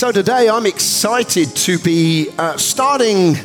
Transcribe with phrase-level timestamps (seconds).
[0.00, 3.36] So, today I'm excited to be uh, starting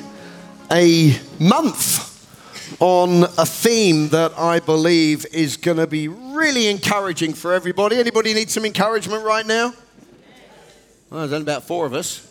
[0.72, 7.54] a month on a theme that I believe is going to be really encouraging for
[7.54, 7.98] everybody.
[7.98, 9.74] Anybody need some encouragement right now?
[11.10, 12.26] Well, there's only about four of us.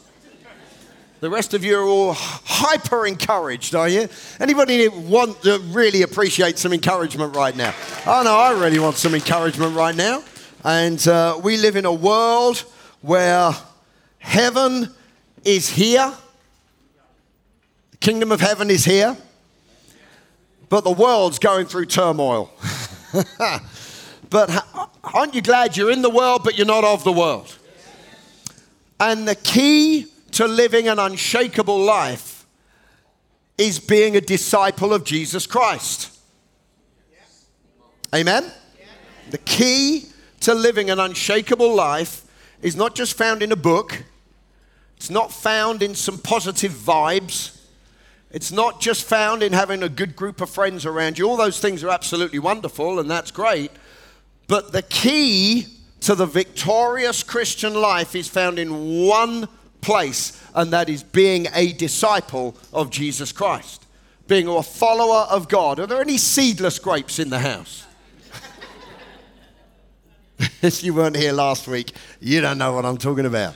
[1.21, 4.09] The rest of you are all hyper encouraged, are you?
[4.41, 7.75] Anybody want to really appreciate some encouragement right now?
[8.07, 10.25] Oh no, I really want some encouragement right now.
[10.65, 12.65] And uh, we live in a world
[13.03, 13.55] where
[14.25, 14.91] heaven
[15.45, 16.13] is here,
[17.91, 19.17] the kingdom of heaven is here,
[20.69, 22.51] but the world's going through turmoil.
[24.31, 24.67] but
[25.05, 27.57] aren't you glad you're in the world, but you're not of the world?
[28.99, 32.47] And the key to living an unshakable life
[33.57, 36.19] is being a disciple of Jesus Christ.
[38.13, 38.51] Amen?
[39.31, 40.07] The key
[40.41, 42.23] to living an unshakable life
[42.63, 44.05] is not just found in a book,
[45.05, 47.61] it's not found in some positive vibes.
[48.31, 51.29] It's not just found in having a good group of friends around you.
[51.29, 53.71] All those things are absolutely wonderful and that's great.
[54.49, 55.67] But the key
[56.01, 59.47] to the victorious Christian life is found in one
[59.83, 63.85] place, and that is being a disciple of Jesus Christ,
[64.27, 65.81] being a follower of God.
[65.81, 67.85] Are there any seedless grapes in the house?
[70.63, 73.55] if you weren't here last week, you don't know what I'm talking about.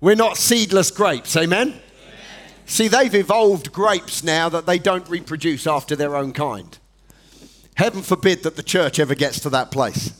[0.00, 1.68] We're not seedless grapes, amen?
[1.68, 1.80] amen?
[2.66, 6.78] See, they've evolved grapes now that they don't reproduce after their own kind.
[7.74, 10.12] Heaven forbid that the church ever gets to that place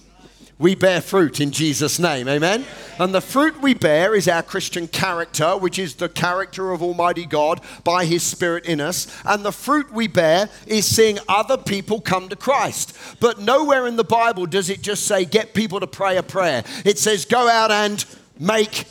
[0.60, 2.28] we bear fruit in Jesus' name.
[2.28, 2.66] Amen?
[2.98, 7.24] And the fruit we bear is our Christian character, which is the character of Almighty
[7.24, 9.06] God by His Spirit in us.
[9.24, 12.94] And the fruit we bear is seeing other people come to Christ.
[13.20, 16.62] But nowhere in the Bible does it just say, get people to pray a prayer.
[16.84, 18.04] It says, go out and
[18.38, 18.84] make.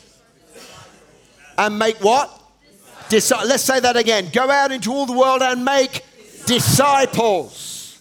[1.60, 2.42] And make what?
[3.10, 3.50] Disciples.
[3.50, 4.30] Let's say that again.
[4.32, 6.02] Go out into all the world and make
[6.46, 8.00] disciples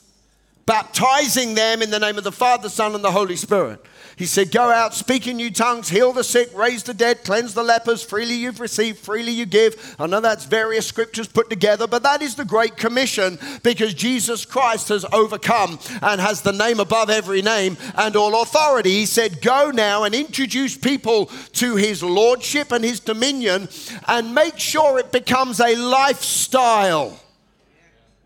[0.66, 3.84] baptizing them in the name of the Father, Son, and the Holy Spirit.
[4.20, 7.54] He said, Go out, speak in new tongues, heal the sick, raise the dead, cleanse
[7.54, 8.04] the lepers.
[8.04, 9.96] Freely you've received, freely you give.
[9.98, 14.44] I know that's various scriptures put together, but that is the Great Commission because Jesus
[14.44, 18.90] Christ has overcome and has the name above every name and all authority.
[18.90, 23.70] He said, Go now and introduce people to his lordship and his dominion
[24.06, 27.18] and make sure it becomes a lifestyle.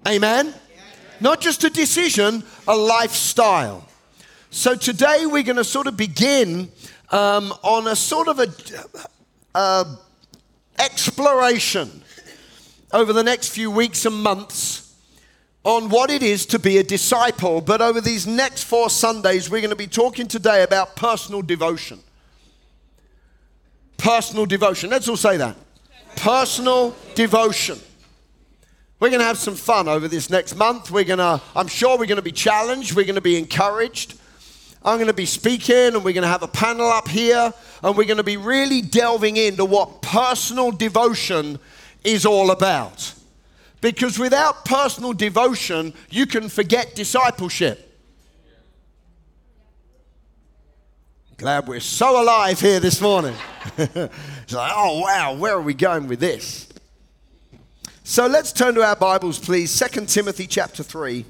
[0.07, 0.55] Amen.
[1.19, 3.87] Not just a decision, a lifestyle.
[4.53, 6.71] So today we're going to sort of begin
[7.09, 8.47] um, on a sort of a
[9.55, 9.95] uh,
[10.77, 12.03] exploration
[12.91, 14.93] over the next few weeks and months
[15.63, 17.61] on what it is to be a disciple.
[17.61, 21.99] But over these next four Sundays, we're going to be talking today about personal devotion.
[23.97, 24.91] Personal devotion.
[24.91, 25.57] Let's all say that.
[26.17, 27.79] Personal devotion.
[28.99, 30.91] We're going to have some fun over this next month.
[30.91, 32.95] We're going to, I'm sure we're going to be challenged.
[32.95, 34.19] We're going to be encouraged.
[34.85, 37.95] I'm going to be speaking and we're going to have a panel up here and
[37.95, 41.57] we're going to be really delving into what personal devotion
[42.03, 43.13] is all about.
[43.79, 47.89] Because without personal devotion, you can forget discipleship.
[51.37, 53.35] Glad we're so alive here this morning.
[53.77, 56.69] it's like, oh wow, where are we going with this?
[58.03, 59.77] So let's turn to our Bibles, please.
[59.77, 61.25] 2 Timothy chapter 3.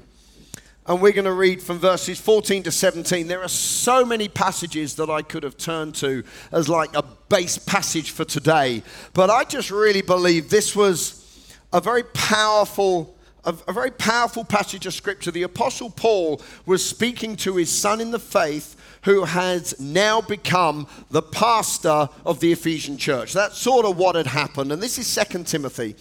[0.86, 3.26] And we're going to read from verses 14 to 17.
[3.26, 6.22] There are so many passages that I could have turned to
[6.52, 8.82] as like a base passage for today.
[9.14, 13.14] But I just really believe this was a very powerful
[13.46, 15.30] a, very powerful passage of scripture.
[15.30, 20.86] The Apostle Paul was speaking to his son in the faith who has now become
[21.10, 23.34] the pastor of the Ephesian church.
[23.34, 24.72] That's sort of what had happened.
[24.72, 25.94] And this is Second Timothy.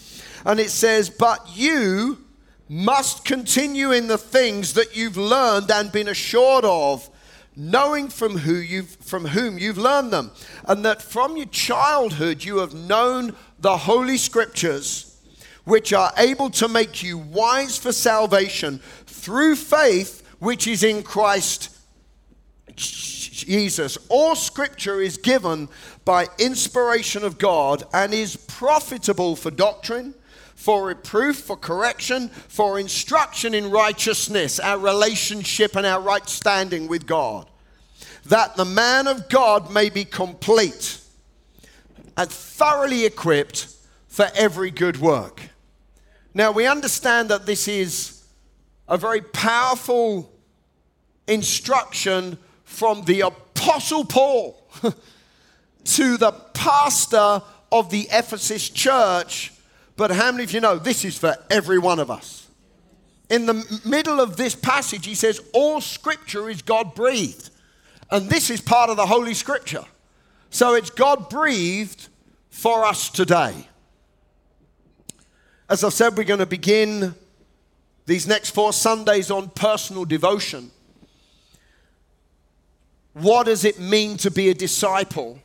[0.46, 2.22] And it says, But you
[2.73, 7.08] must continue in the things that you've learned and been assured of,
[7.55, 10.31] knowing from, who you've, from whom you've learned them,
[10.66, 15.22] and that from your childhood you have known the Holy Scriptures,
[15.66, 21.69] which are able to make you wise for salvation through faith which is in Christ
[22.76, 23.99] Jesus.
[24.09, 25.69] All scripture is given
[26.05, 30.16] by inspiration of God and is profitable for doctrine
[30.64, 37.06] for reproof, for correction, for instruction in righteousness, our relationship and our right standing with
[37.06, 37.50] God,
[38.28, 41.00] that the man of God may be complete
[42.16, 43.68] and thoroughly equipped
[44.08, 45.42] for every good work.
[46.34, 48.24] Now, we understand that this is
[48.88, 50.32] a very powerful
[51.28, 54.66] instruction from the Apostle Paul.
[55.84, 59.53] to the pastor of the Ephesus church,
[59.95, 62.47] but how many of you know this is for every one of us?
[63.29, 67.49] In the middle of this passage, he says, All scripture is God breathed.
[68.11, 69.84] And this is part of the Holy Scripture.
[70.49, 72.09] So it's God breathed
[72.49, 73.67] for us today.
[75.69, 77.16] As I've said, we're going to begin
[78.05, 80.69] these next four Sundays on personal devotion.
[83.13, 85.40] What does it mean to be a disciple?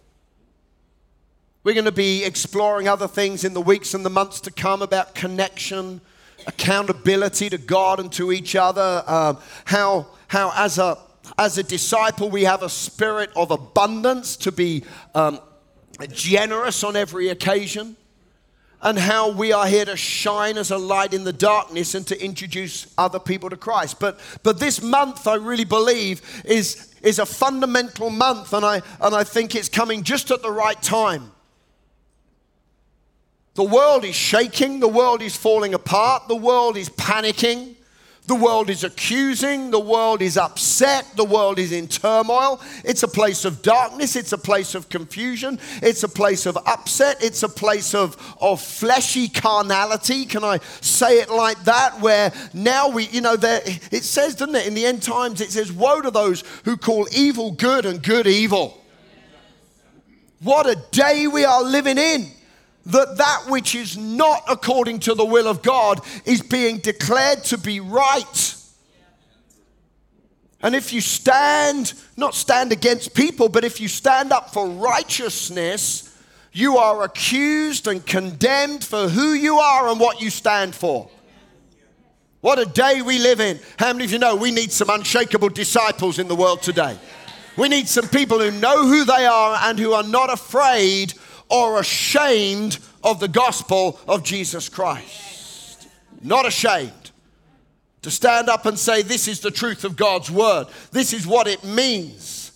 [1.69, 4.81] We're going to be exploring other things in the weeks and the months to come
[4.81, 6.01] about connection,
[6.47, 9.35] accountability to God and to each other, uh,
[9.67, 10.97] how, how as, a,
[11.37, 14.83] as a disciple we have a spirit of abundance to be
[15.15, 15.41] um,
[16.11, 17.99] generous on every occasion
[18.81, 22.19] and how we are here to shine as a light in the darkness and to
[22.25, 24.01] introduce other people to Christ.
[24.01, 29.15] But, but this month, I really believe, is, is a fundamental month, and I, and
[29.15, 31.33] I think it's coming just at the right time.
[33.59, 37.75] The world is shaking, the world is falling apart, the world is panicking.
[38.27, 42.61] The world is accusing, the world is upset, the world is in turmoil.
[42.85, 47.17] It's a place of darkness, it's a place of confusion, it's a place of upset,
[47.21, 50.25] it's a place of, of fleshy carnality.
[50.25, 52.01] Can I say it like that?
[52.01, 55.51] Where now we, you know, there, it says, doesn't it, in the end times, it
[55.51, 58.81] says, Woe to those who call evil good and good evil.
[60.39, 62.38] What a day we are living in
[62.87, 67.59] that that which is not according to the will of God is being declared to
[67.59, 68.55] be right.
[70.63, 76.17] And if you stand, not stand against people, but if you stand up for righteousness,
[76.53, 81.09] you are accused and condemned for who you are and what you stand for.
[82.41, 83.59] What a day we live in.
[83.79, 86.97] How many of you know we need some unshakable disciples in the world today?
[87.57, 91.15] We need some people who know who they are and who are not afraid
[91.51, 95.89] or ashamed of the gospel of Jesus Christ.
[96.23, 96.93] Not ashamed.
[98.03, 100.67] To stand up and say, This is the truth of God's word.
[100.93, 102.53] This is what it means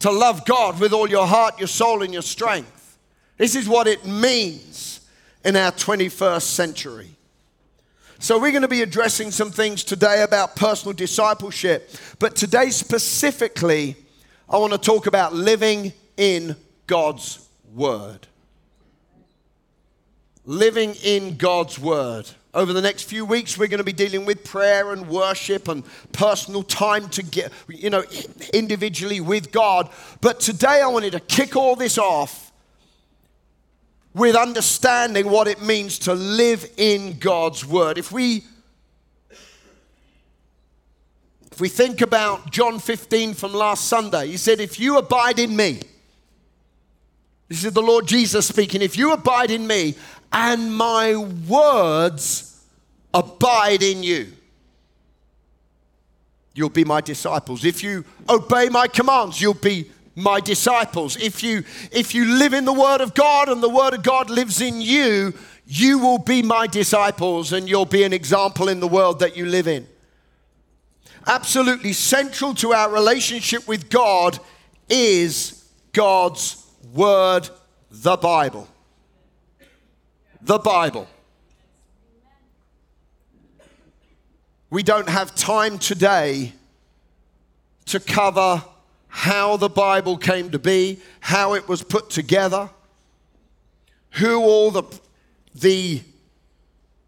[0.00, 2.98] to love God with all your heart, your soul, and your strength.
[3.36, 5.00] This is what it means
[5.44, 7.10] in our 21st century.
[8.18, 11.90] So, we're going to be addressing some things today about personal discipleship.
[12.18, 13.96] But today, specifically,
[14.48, 16.54] I want to talk about living in
[16.90, 18.26] God's Word.
[20.44, 22.28] Living in God's Word.
[22.52, 25.84] Over the next few weeks, we're going to be dealing with prayer and worship and
[26.10, 28.02] personal time to get, you know,
[28.52, 29.88] individually with God.
[30.20, 32.50] But today, I wanted to kick all this off
[34.12, 37.98] with understanding what it means to live in God's Word.
[37.98, 38.42] If we
[41.52, 45.54] if we think about John 15 from last Sunday, he said, If you abide in
[45.54, 45.82] me,
[47.50, 48.80] this is the Lord Jesus speaking.
[48.80, 49.96] If you abide in me
[50.32, 52.64] and my words
[53.12, 54.28] abide in you,
[56.54, 57.64] you'll be my disciples.
[57.64, 61.16] If you obey my commands, you'll be my disciples.
[61.16, 64.30] If you if you live in the word of God and the word of God
[64.30, 65.34] lives in you,
[65.66, 69.46] you will be my disciples and you'll be an example in the world that you
[69.46, 69.88] live in.
[71.26, 74.38] Absolutely central to our relationship with God
[74.88, 77.48] is God's word,
[77.90, 78.68] the Bible.
[80.42, 81.08] The Bible.
[84.70, 86.52] We don't have time today
[87.86, 88.62] to cover
[89.08, 92.70] how the Bible came to be, how it was put together,
[94.12, 94.84] who all the,
[95.54, 96.00] the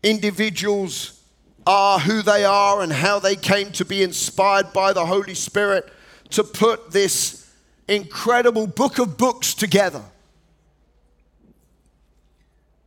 [0.02, 1.20] individuals
[1.64, 5.88] are, who they are, and how they came to be inspired by the Holy Spirit
[6.30, 7.41] to put this
[7.88, 10.02] incredible book of books together.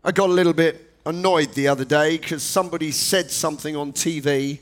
[0.04, 4.60] I got a little bit annoyed the other day because somebody said something on TV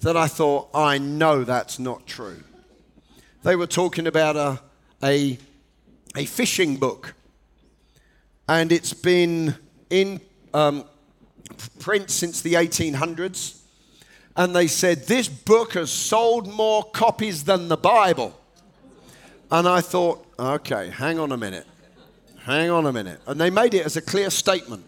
[0.00, 2.42] that I thought, I know that's not true.
[3.42, 4.60] They were talking about a,
[5.02, 5.38] a,
[6.16, 7.14] a fishing book,
[8.48, 9.54] and it's been
[9.90, 10.20] in
[10.54, 10.84] um,
[11.78, 13.58] print since the 1800s.
[14.36, 18.38] And they said, This book has sold more copies than the Bible.
[19.52, 21.66] And I thought, okay, hang on a minute.
[22.38, 23.20] Hang on a minute.
[23.26, 24.86] And they made it as a clear statement.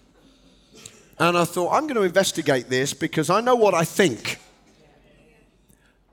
[1.19, 4.39] And I thought, I'm going to investigate this because I know what I think.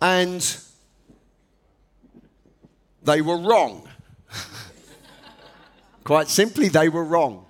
[0.02, 0.46] And
[3.02, 3.88] they were wrong.
[6.04, 7.46] Quite simply, they were wrong.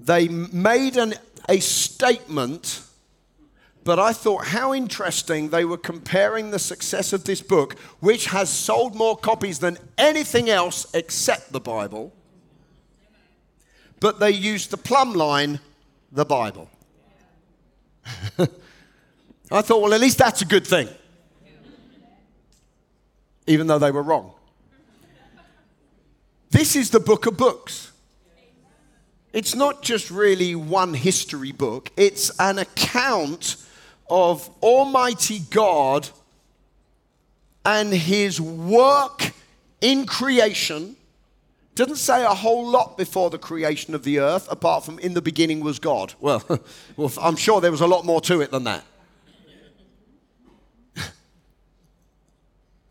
[0.00, 1.14] They made an,
[1.48, 2.82] a statement
[3.84, 8.48] But I thought how interesting they were comparing the success of this book, which has
[8.48, 12.12] sold more copies than anything else except the Bible.
[13.98, 15.58] But they used the plumb line,
[16.12, 16.70] the Bible.
[19.50, 20.88] I thought, well, at least that's a good thing.
[23.46, 24.32] Even though they were wrong.
[26.50, 27.90] This is the book of books.
[29.32, 33.56] It's not just really one history book, it's an account
[34.12, 36.06] of Almighty God
[37.64, 39.32] and His work
[39.80, 40.96] in creation.
[41.74, 45.22] Doesn't say a whole lot before the creation of the earth, apart from in the
[45.22, 46.12] beginning was God.
[46.20, 46.44] Well,
[46.96, 48.84] well I'm sure there was a lot more to it than that.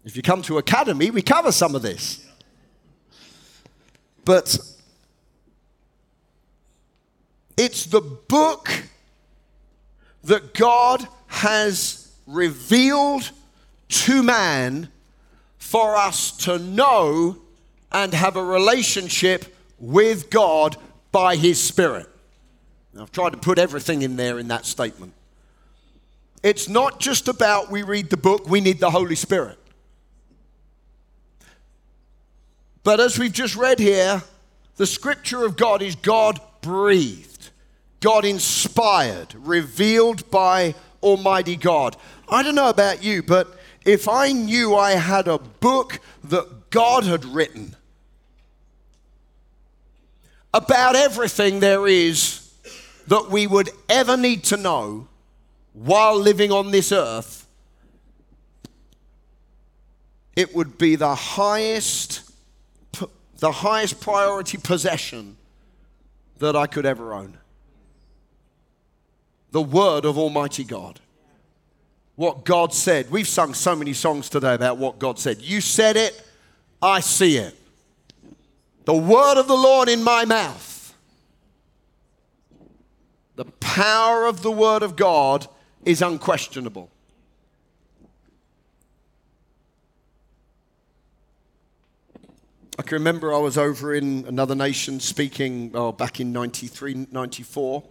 [0.04, 2.26] if you come to Academy, we cover some of this.
[4.26, 4.58] But
[7.58, 8.72] it's the book
[10.24, 13.32] that God has revealed
[13.90, 14.90] to man
[15.58, 17.38] for us to know
[17.92, 20.78] and have a relationship with God
[21.12, 22.08] by His Spirit.
[22.94, 25.14] Now, I've tried to put everything in there in that statement.
[26.44, 29.58] It's not just about we read the book, we need the Holy Spirit.
[32.84, 34.24] But as we've just read here,
[34.78, 37.31] the scripture of God is God breathed.
[38.02, 41.96] God inspired, revealed by Almighty God.
[42.28, 47.04] I don't know about you, but if I knew I had a book that God
[47.04, 47.76] had written
[50.54, 52.52] about everything there is
[53.08, 55.08] that we would ever need to know
[55.74, 57.48] while living on this earth,
[60.36, 62.28] it would be the highest
[63.38, 65.36] the highest priority possession
[66.38, 67.38] that I could ever own
[69.52, 71.00] the word of Almighty God.
[72.16, 73.12] What God said.
[73.12, 75.42] We've sung so many songs today about what God said.
[75.42, 76.22] You said it,
[76.82, 77.56] I see it.
[78.86, 80.96] The word of the Lord in my mouth.
[83.36, 85.48] The power of the word of God
[85.86, 86.90] is unquestionable.
[92.78, 97.84] I can remember I was over in another nation speaking oh, back in 93, 94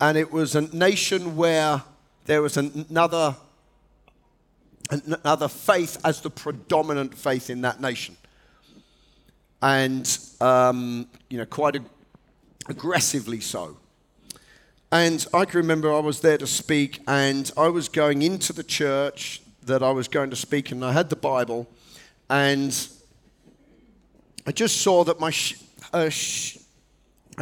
[0.00, 1.82] and it was a nation where
[2.24, 3.36] there was another,
[4.90, 8.16] another faith as the predominant faith in that nation.
[9.60, 11.84] And, um, you know, quite ag-
[12.68, 13.76] aggressively so.
[14.90, 18.64] And I can remember I was there to speak, and I was going into the
[18.64, 21.68] church that I was going to speak, and I had the Bible,
[22.30, 22.74] and
[24.46, 25.62] I just saw that my sh-
[26.08, 26.56] sh-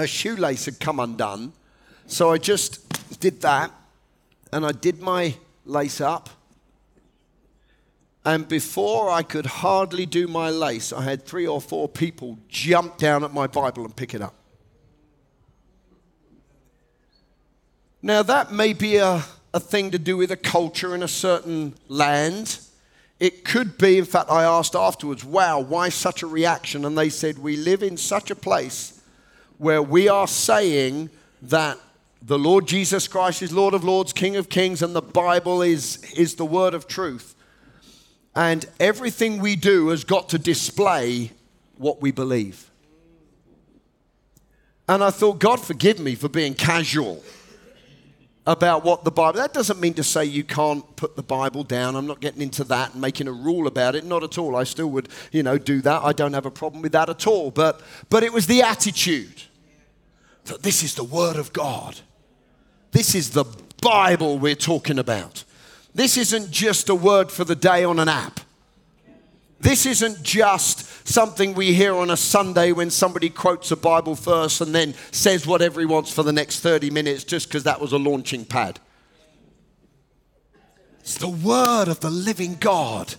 [0.07, 1.53] shoelace had come undone
[2.09, 3.71] so I just did that
[4.53, 6.31] and I did my lace up.
[8.25, 12.99] And before I could hardly do my lace, I had three or four people jump
[12.99, 14.35] down at my Bible and pick it up.
[18.03, 19.23] Now, that may be a,
[19.53, 22.59] a thing to do with a culture in a certain land.
[23.19, 26.85] It could be, in fact, I asked afterwards, wow, why such a reaction?
[26.85, 29.03] And they said, we live in such a place
[29.59, 31.11] where we are saying
[31.43, 31.79] that
[32.23, 36.03] the Lord Jesus Christ is Lord of Lords, King of Kings, and the Bible is,
[36.15, 37.35] is the word of truth.
[38.35, 41.33] And everything we do has got to display
[41.77, 42.71] what we believe.
[44.89, 47.23] And I thought, God forgive me for being casual
[48.47, 49.39] about what the Bible.
[49.39, 51.95] That doesn't mean to say you can't put the Bible down.
[51.95, 54.05] I'm not getting into that and making a rule about it.
[54.05, 54.57] Not at all.
[54.57, 56.03] I still would, you know, do that.
[56.03, 57.51] I don't have a problem with that at all.
[57.51, 59.43] But but it was the attitude
[60.45, 62.01] that this is the word of God.
[62.93, 63.45] This is the
[63.81, 65.45] Bible we're talking about.
[65.95, 68.41] This isn't just a word for the day on an app.
[69.61, 74.61] This isn't just something we hear on a Sunday when somebody quotes a Bible verse
[74.61, 77.93] and then says whatever he wants for the next 30 minutes just because that was
[77.93, 78.79] a launching pad.
[81.01, 83.15] It's the word of the living God.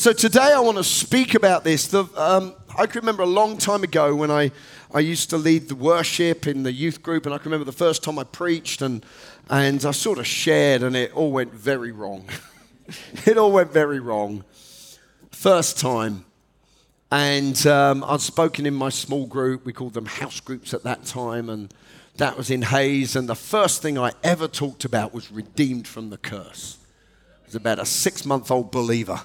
[0.00, 1.88] So today I want to speak about this.
[1.88, 4.50] The, um, I can remember a long time ago when I,
[4.94, 7.76] I used to lead the worship in the youth group, and I can remember the
[7.76, 9.04] first time I preached, and,
[9.50, 12.24] and I sort of shared, and it all went very wrong.
[13.26, 14.42] it all went very wrong.
[15.32, 16.24] First time.
[17.12, 21.04] And um, I'd spoken in my small group, we called them house groups at that
[21.04, 21.74] time, and
[22.16, 23.16] that was in Hayes.
[23.16, 26.78] And the first thing I ever talked about was redeemed from the curse.
[27.42, 29.20] It was about a six month old believer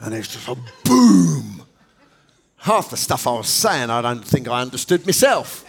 [0.00, 1.62] and it's just a boom.
[2.58, 5.62] Half the stuff I was saying, I don't think I understood myself.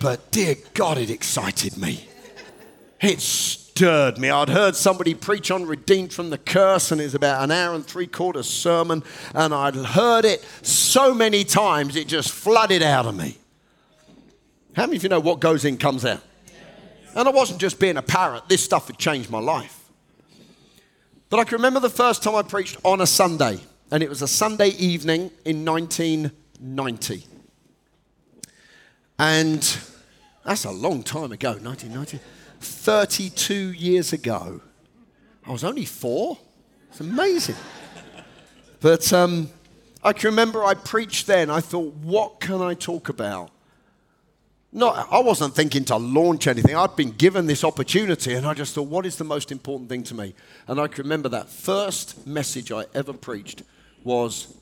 [0.00, 2.08] But dear God, it excited me.
[3.00, 4.30] It stirred me.
[4.30, 7.84] I'd heard somebody preach on redeemed from the curse, and it's about an hour and
[7.84, 9.02] three quarters sermon,
[9.34, 13.38] and I'd heard it so many times it just flooded out of me.
[14.74, 16.22] How many of you know what goes in comes out?
[17.14, 19.81] And I wasn't just being a parrot, this stuff had changed my life.
[21.32, 23.58] But I can remember the first time I preached on a Sunday,
[23.90, 27.24] and it was a Sunday evening in 1990.
[29.18, 29.78] And
[30.44, 32.20] that's a long time ago, 1990.
[32.60, 34.60] 32 years ago.
[35.46, 36.36] I was only four.
[36.90, 37.56] It's amazing.
[38.80, 39.48] but um,
[40.04, 41.48] I can remember I preached then.
[41.48, 43.50] I thought, what can I talk about?
[44.74, 46.74] Not, I wasn't thinking to launch anything.
[46.74, 50.02] I'd been given this opportunity, and I just thought, what is the most important thing
[50.04, 50.34] to me?
[50.66, 53.62] And I can remember that first message I ever preached
[54.02, 54.56] was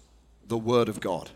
[0.49, 1.31] the Word of God.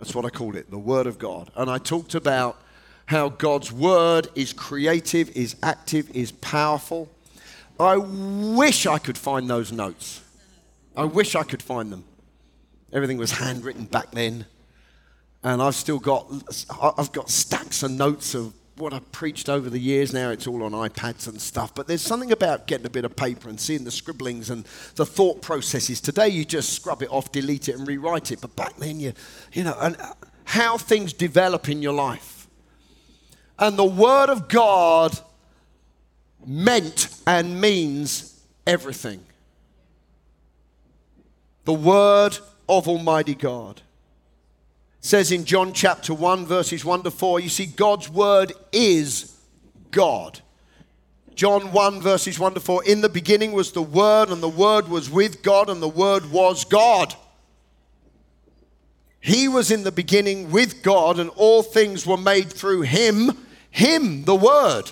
[0.00, 1.52] That's what I called it, the Word of God.
[1.54, 2.60] And I talked about
[3.06, 7.08] how God's Word is creative, is active, is powerful.
[7.78, 10.20] I wish I could find those notes.
[10.96, 12.04] I wish I could find them.
[12.92, 14.46] Everything was handwritten back then
[15.44, 16.26] and I've still got
[16.98, 20.12] I've got stacks of notes of what I've preached over the years.
[20.12, 21.74] Now it's all on iPads and stuff.
[21.74, 24.64] But there's something about getting a bit of paper and seeing the scribblings and
[24.96, 26.00] the thought processes.
[26.00, 28.40] Today you just scrub it off, delete it, and rewrite it.
[28.40, 29.12] But back then you,
[29.52, 29.96] you know, and
[30.44, 32.48] how things develop in your life.
[33.58, 35.16] And the Word of God
[36.44, 39.24] meant and means everything.
[41.64, 43.82] The Word of Almighty God
[45.04, 49.36] says in John chapter 1, verses 1 to 4, you see, God's word is
[49.90, 50.40] God.
[51.34, 54.88] John 1, verses 1 to 4, in the beginning was the Word, and the Word
[54.88, 57.14] was with God, and the Word was God.
[59.20, 63.32] He was in the beginning with God, and all things were made through Him,
[63.70, 64.90] Him, the Word.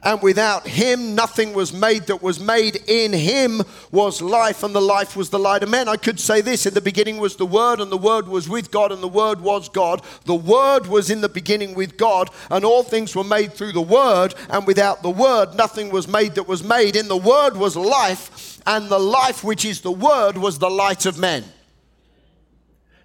[0.00, 2.76] And without him, nothing was made that was made.
[2.86, 5.88] In him was life, and the life was the light of men.
[5.88, 8.70] I could say this in the beginning was the Word, and the Word was with
[8.70, 10.02] God, and the Word was God.
[10.24, 13.80] The Word was in the beginning with God, and all things were made through the
[13.80, 16.94] Word, and without the Word, nothing was made that was made.
[16.94, 21.06] In the Word was life, and the life which is the Word was the light
[21.06, 21.44] of men.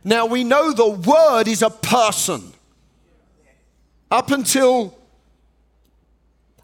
[0.04, 2.54] Now we know the Word is a person.
[4.12, 4.96] Up until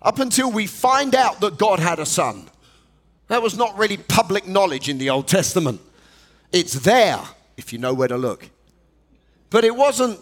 [0.02, 2.50] up until we find out that God had a son.
[3.28, 5.82] That was not really public knowledge in the Old Testament.
[6.52, 7.20] It's there
[7.58, 8.50] if you know where to look.
[9.50, 10.20] But it wasn't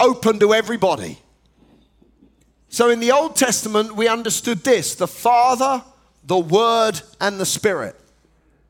[0.00, 1.18] open to everybody.
[2.68, 5.82] So in the Old Testament, we understood this the Father,
[6.24, 7.98] the Word, and the Spirit.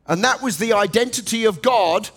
[0.07, 2.11] And that was the identity of God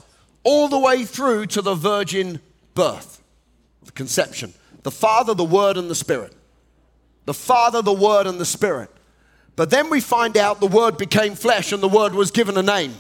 [0.44, 2.42] all the way through to the virgin
[2.74, 3.24] birth,
[3.84, 4.54] the conception.
[4.84, 6.35] The Father, the Word, and the Spirit
[7.26, 8.90] the Father, the Word, and the Spirit.
[9.56, 12.64] But then we find out the Word became flesh and the Word was given a
[12.64, 12.94] name.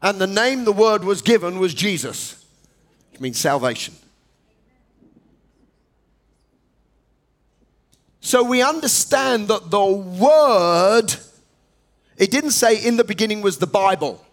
[0.00, 2.44] And the name the Word was given was Jesus,
[3.10, 3.94] which means salvation.
[8.20, 11.14] So we understand that the Word,
[12.16, 14.24] it didn't say in the beginning was the Bible,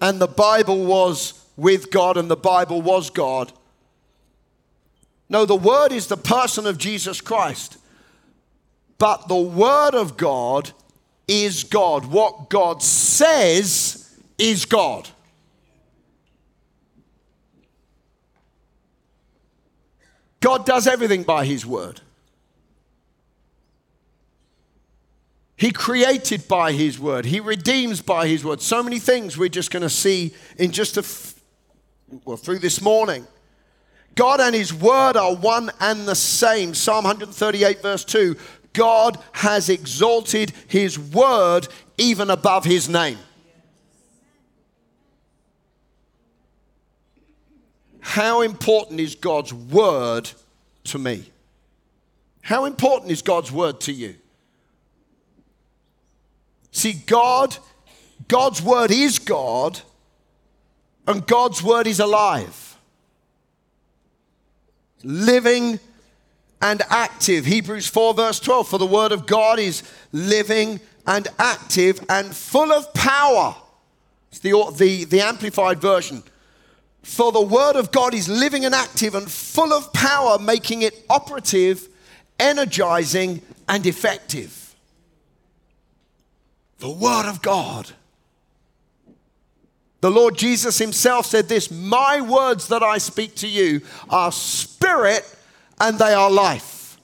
[0.00, 3.52] and the Bible was with God, and the Bible was God.
[5.28, 7.78] No, the Word is the person of Jesus Christ.
[8.98, 10.72] But the Word of God
[11.28, 12.06] is God.
[12.06, 15.08] What God says is God.
[20.40, 22.00] God does everything by His Word.
[25.56, 27.24] He created by His Word.
[27.24, 28.60] He redeems by His Word.
[28.60, 31.34] So many things we're just going to see in just a, f-
[32.24, 33.26] well, through this morning.
[34.16, 36.74] God and His Word are one and the same.
[36.74, 38.34] Psalm 138, verse 2
[38.72, 43.18] God has exalted His Word even above His name.
[48.00, 50.30] How important is God's Word
[50.84, 51.30] to me?
[52.40, 54.14] How important is God's Word to you?
[56.70, 57.56] See, God,
[58.28, 59.80] God's Word is God,
[61.06, 62.65] and God's Word is alive
[65.06, 65.78] living
[66.60, 67.46] and active.
[67.46, 72.72] Hebrews 4, verse 12 For the word of God is living and active and full
[72.72, 73.54] of power.
[74.30, 76.22] It's the, the, the amplified version.
[77.02, 81.04] For the word of God is living and active and full of power, making it
[81.08, 81.88] operative,
[82.40, 84.74] energizing, and effective.
[86.78, 87.92] The word of God.
[90.00, 93.80] The Lord Jesus himself said this My words that I speak to you
[94.10, 95.22] are spirit
[95.80, 96.98] and they are life.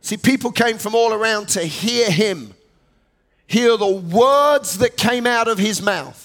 [0.00, 2.54] See, people came from all around to hear him,
[3.46, 6.24] hear the words that came out of his mouth.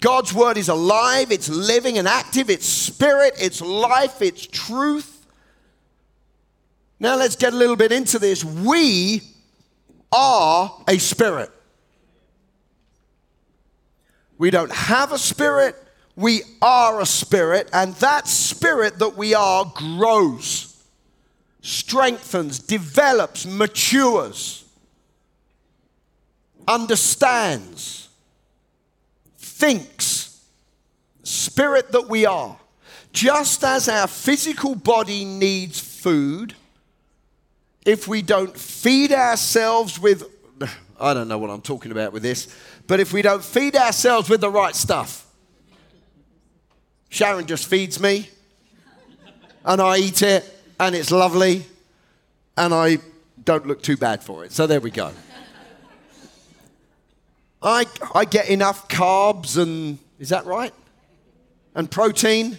[0.00, 5.26] God's word is alive, it's living and active, it's spirit, it's life, it's truth.
[7.00, 8.44] Now let's get a little bit into this.
[8.44, 9.22] We
[10.12, 11.50] are a spirit.
[14.38, 15.76] We don't have a spirit,
[16.14, 20.76] we are a spirit, and that spirit that we are grows
[21.66, 24.64] strengthens, develops, matures,
[26.68, 28.08] understands,
[29.36, 30.44] thinks.
[31.24, 32.56] Spirit that we are.
[33.12, 36.54] Just as our physical body needs food,
[37.84, 40.22] if we don't feed ourselves with,
[41.00, 42.46] I don't know what I'm talking about with this,
[42.86, 45.26] but if we don't feed ourselves with the right stuff,
[47.08, 48.30] Sharon just feeds me
[49.64, 50.44] and I eat it
[50.78, 51.64] and it's lovely,
[52.56, 52.98] and I
[53.42, 54.52] don't look too bad for it.
[54.52, 55.12] So there we go.
[57.62, 60.72] I, I get enough carbs and, is that right?
[61.74, 62.58] And protein.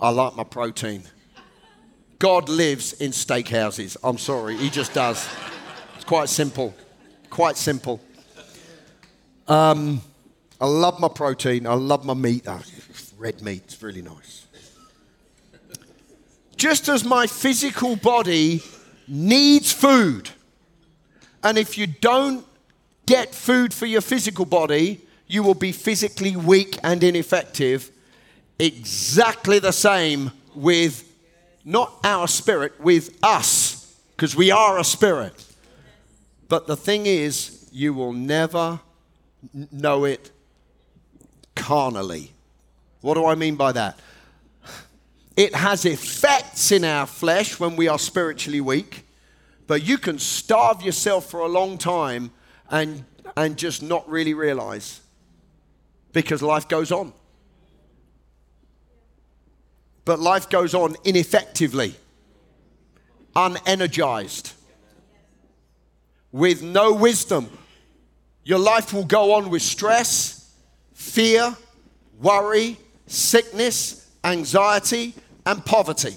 [0.00, 1.04] I like my protein.
[2.18, 3.96] God lives in steakhouses.
[4.02, 5.28] I'm sorry, he just does.
[5.94, 6.74] It's quite simple.
[7.30, 8.00] Quite simple.
[9.46, 10.00] Um,
[10.60, 11.66] I love my protein.
[11.66, 12.44] I love my meat.
[12.46, 12.62] Oh,
[13.18, 14.44] red meat, it's really nice
[16.64, 18.62] just as my physical body
[19.06, 20.30] needs food,
[21.42, 22.46] and if you don't
[23.04, 27.90] get food for your physical body, you will be physically weak and ineffective.
[28.58, 31.06] Exactly the same with
[31.66, 35.44] not our spirit, with us, because we are a spirit.
[36.48, 38.80] But the thing is, you will never
[39.52, 40.30] know it
[41.54, 42.32] carnally.
[43.00, 43.98] What do I mean by that?
[45.36, 49.04] It has effects in our flesh when we are spiritually weak,
[49.66, 52.30] but you can starve yourself for a long time
[52.70, 53.04] and,
[53.36, 55.00] and just not really realize
[56.12, 57.12] because life goes on.
[60.04, 61.94] But life goes on ineffectively,
[63.34, 64.52] unenergized,
[66.30, 67.50] with no wisdom.
[68.44, 70.54] Your life will go on with stress,
[70.92, 71.56] fear,
[72.20, 72.76] worry,
[73.06, 75.14] sickness, anxiety,
[75.46, 76.16] and poverty.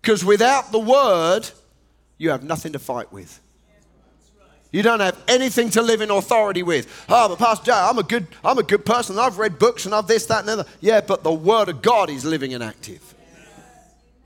[0.00, 1.48] Because without the word,
[2.18, 3.38] you have nothing to fight with.
[4.72, 7.04] You don't have anything to live in authority with.
[7.08, 9.18] Oh, but Pastor Joe, I'm a good, I'm a good person.
[9.18, 10.64] I've read books and I've this, that, and the other.
[10.80, 13.14] Yeah, but the Word of God is living and active.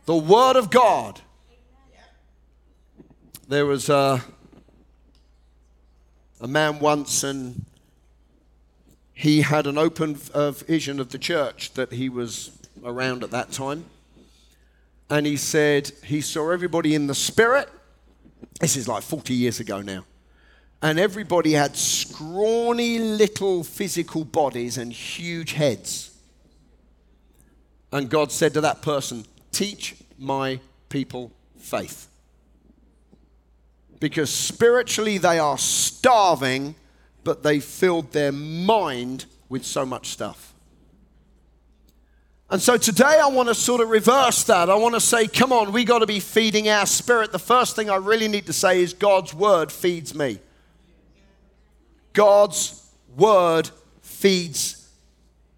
[0.04, 1.20] The Word of God.
[3.48, 4.22] There was a,
[6.40, 7.64] a man once, and
[9.12, 12.50] he had an open uh, vision of the church that he was
[12.84, 13.84] around at that time.
[15.08, 17.68] And he said he saw everybody in the spirit.
[18.60, 20.04] This is like 40 years ago now.
[20.82, 26.10] And everybody had scrawny little physical bodies and huge heads.
[27.92, 32.05] And God said to that person, Teach my people faith.
[33.98, 36.74] Because spiritually they are starving,
[37.24, 40.54] but they filled their mind with so much stuff.
[42.48, 44.70] And so today I want to sort of reverse that.
[44.70, 47.32] I want to say, come on, we got to be feeding our spirit.
[47.32, 50.38] The first thing I really need to say is God's word feeds me.
[52.12, 54.88] God's word feeds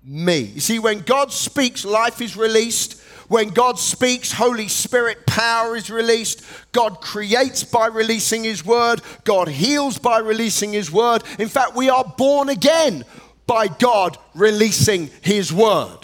[0.03, 0.39] me.
[0.39, 2.98] You see, when God speaks, life is released.
[3.29, 6.43] When God speaks, Holy Spirit power is released.
[6.73, 9.03] God creates by releasing His word.
[9.25, 11.23] God heals by releasing His word.
[11.39, 13.05] In fact, we are born again
[13.47, 15.99] by God releasing His word.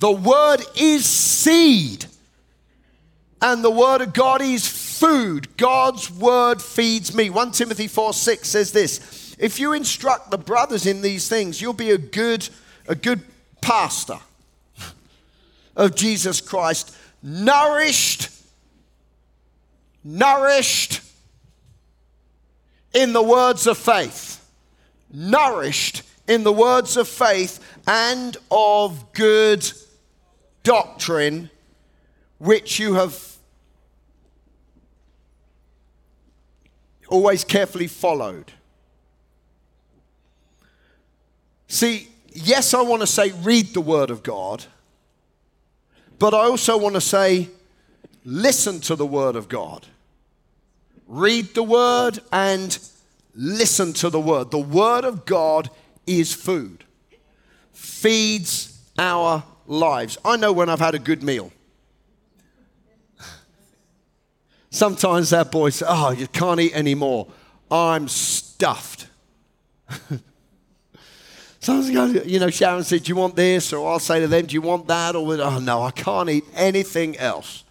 [0.00, 2.06] The word is seed,
[3.40, 5.56] and the word of God is food.
[5.56, 7.30] God's word feeds me.
[7.30, 11.74] 1 Timothy 4 6 says this If you instruct the brothers in these things, you'll
[11.74, 12.48] be a good,
[12.88, 13.22] a good
[13.60, 14.18] pastor
[15.76, 18.28] of Jesus Christ, nourished,
[20.02, 21.00] nourished
[22.92, 24.44] in the words of faith,
[25.12, 29.70] nourished in the words of faith and of good
[30.62, 31.50] doctrine
[32.38, 33.34] which you have
[37.08, 38.52] always carefully followed.
[41.68, 44.64] See, yes, I want to say read the Word of God,
[46.18, 47.48] but I also want to say
[48.24, 49.86] listen to the Word of God.
[51.06, 52.78] Read the Word and
[53.34, 54.50] listen to the Word.
[54.50, 55.70] The Word of God
[56.06, 56.84] is food,
[57.72, 60.18] feeds our lives.
[60.24, 61.52] I know when I've had a good meal.
[64.70, 67.28] Sometimes that boy says, Oh, you can't eat anymore.
[67.70, 69.08] I'm stuffed.
[71.64, 73.72] Sometimes, you know, Sharon said, Do you want this?
[73.72, 75.16] Or I'll say to them, Do you want that?
[75.16, 77.64] Or, Oh, no, I can't eat anything else.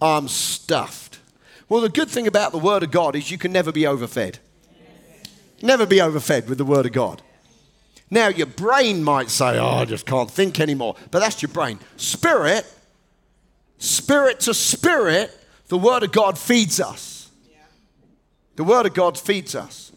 [0.00, 1.18] I'm stuffed.
[1.68, 4.38] Well, the good thing about the Word of God is you can never be overfed.
[5.60, 7.22] Never be overfed with the Word of God.
[8.10, 10.94] Now, your brain might say, Oh, I just can't think anymore.
[11.10, 11.80] But that's your brain.
[11.96, 12.64] Spirit,
[13.78, 15.36] spirit to spirit,
[15.66, 17.30] the Word of God feeds us.
[18.54, 19.90] The Word of God feeds us.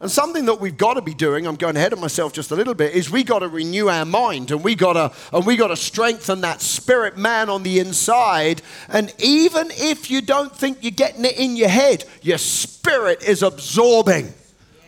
[0.00, 2.56] And something that we've got to be doing, I'm going ahead of myself just a
[2.56, 5.56] little bit, is we got to renew our mind and we got to and we
[5.56, 8.60] got to strengthen that spirit man on the inside.
[8.88, 13.42] And even if you don't think you're getting it in your head, your spirit is
[13.42, 14.34] absorbing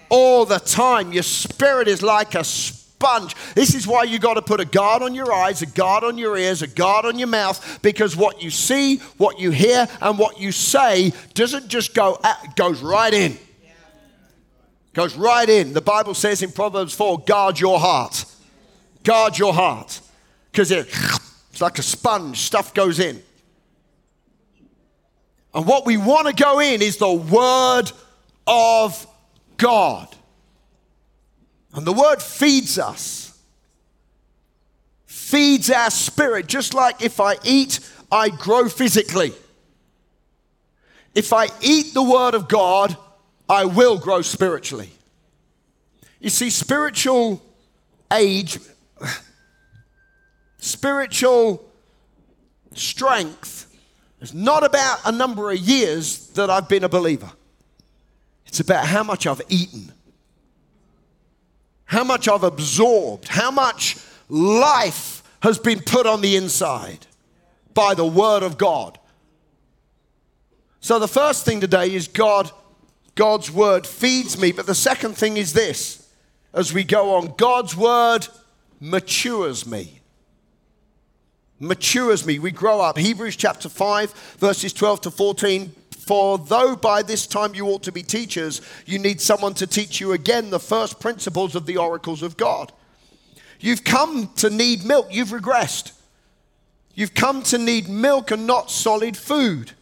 [0.09, 1.13] all the time.
[1.13, 3.35] Your spirit is like a sponge.
[3.55, 6.19] This is why you got to put a guard on your eyes, a guard on
[6.19, 10.19] your ears, a guard on your mouth, because what you see, what you hear, and
[10.19, 13.39] what you say doesn't just go out, goes right in.
[14.97, 15.75] Goes right in.
[15.75, 18.25] The Bible says in Proverbs 4 guard your heart.
[19.05, 20.01] Guard your heart.
[20.51, 23.23] Because it's like a sponge, stuff goes in.
[25.53, 27.93] And what we want to go in is the Word
[28.47, 29.07] of
[29.59, 30.09] God.
[31.75, 33.39] And the Word feeds us,
[35.05, 37.81] feeds our spirit, just like if I eat,
[38.11, 39.35] I grow physically.
[41.15, 42.97] If I eat the Word of God,
[43.49, 44.91] I will grow spiritually.
[46.21, 47.43] You see, spiritual
[48.13, 48.59] age,
[50.59, 51.65] spiritual
[52.75, 53.67] strength
[54.21, 57.31] is not about a number of years that I've been a believer.
[58.47, 59.93] It's about how much I've eaten,
[61.85, 63.97] how much I've absorbed, how much
[64.29, 67.07] life has been put on the inside
[67.75, 68.99] by the Word of God.
[70.81, 72.51] So, the first thing today is God
[73.17, 74.53] God's word feeds me.
[74.53, 76.09] But the second thing is this
[76.55, 78.29] as we go on, God's word
[78.81, 80.01] matures me.
[81.59, 82.39] Matures me.
[82.39, 82.99] We grow up.
[82.99, 85.73] Hebrews chapter 5, verses 12 to 14.
[86.07, 90.01] For though by this time you ought to be teachers, you need someone to teach
[90.01, 92.73] you again the first principles of the oracles of God.
[93.59, 95.93] You've come to need milk, you've regressed.
[96.95, 99.73] You've come to need milk and not solid food.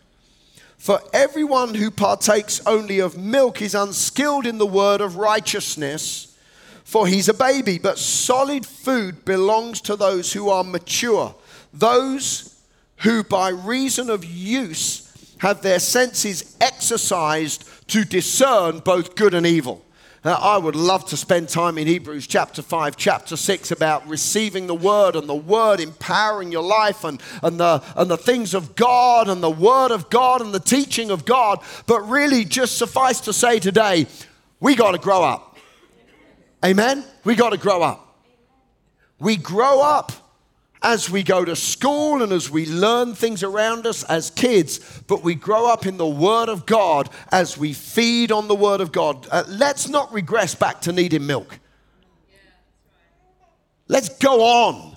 [0.85, 6.37] For everyone who partakes only of milk is unskilled in the word of righteousness,
[6.85, 7.79] for he's a baby.
[7.79, 11.35] But solid food belongs to those who are mature,
[11.73, 12.61] those
[12.99, 19.83] who, by reason of use, have their senses exercised to discern both good and evil.
[20.25, 24.67] Now, I would love to spend time in Hebrews chapter 5, chapter 6 about receiving
[24.67, 28.75] the word and the word empowering your life and, and, the, and the things of
[28.75, 31.59] God and the word of God and the teaching of God.
[31.87, 34.07] But really, just suffice to say today,
[34.61, 35.59] we got to grow up.
[36.65, 37.05] Amen?
[37.25, 38.17] We got to grow up.
[39.19, 40.13] We grow up
[40.85, 45.23] as we go to school and as we learn things around us as kids, but
[45.25, 48.92] we grow up in the Word of God as we feed on the Word of
[48.92, 49.27] God.
[49.31, 51.59] Uh, let's not regress back to needing milk.
[53.88, 54.97] Let's go on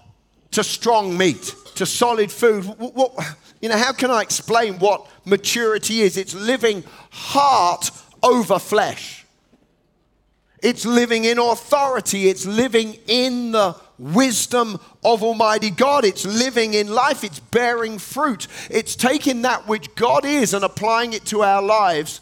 [0.52, 2.66] to strong meat, to solid food.
[2.66, 6.18] What, what, you know, how can I explain what maturity is?
[6.18, 9.26] It's living heart over flesh.
[10.62, 12.30] It's living in authority.
[12.30, 16.04] It's living in the wisdom of Almighty God.
[16.04, 17.24] It's living in life.
[17.24, 18.48] It's bearing fruit.
[18.70, 22.22] It's taking that which God is and applying it to our lives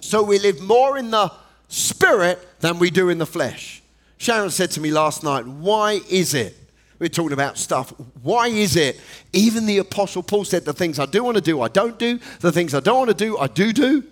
[0.00, 1.30] so we live more in the
[1.68, 3.82] spirit than we do in the flesh.
[4.18, 6.56] Sharon said to me last night, Why is it?
[6.98, 7.90] We're talking about stuff.
[8.22, 8.98] Why is it?
[9.34, 12.18] Even the Apostle Paul said, The things I do want to do, I don't do.
[12.40, 14.02] The things I don't want to do, I do do.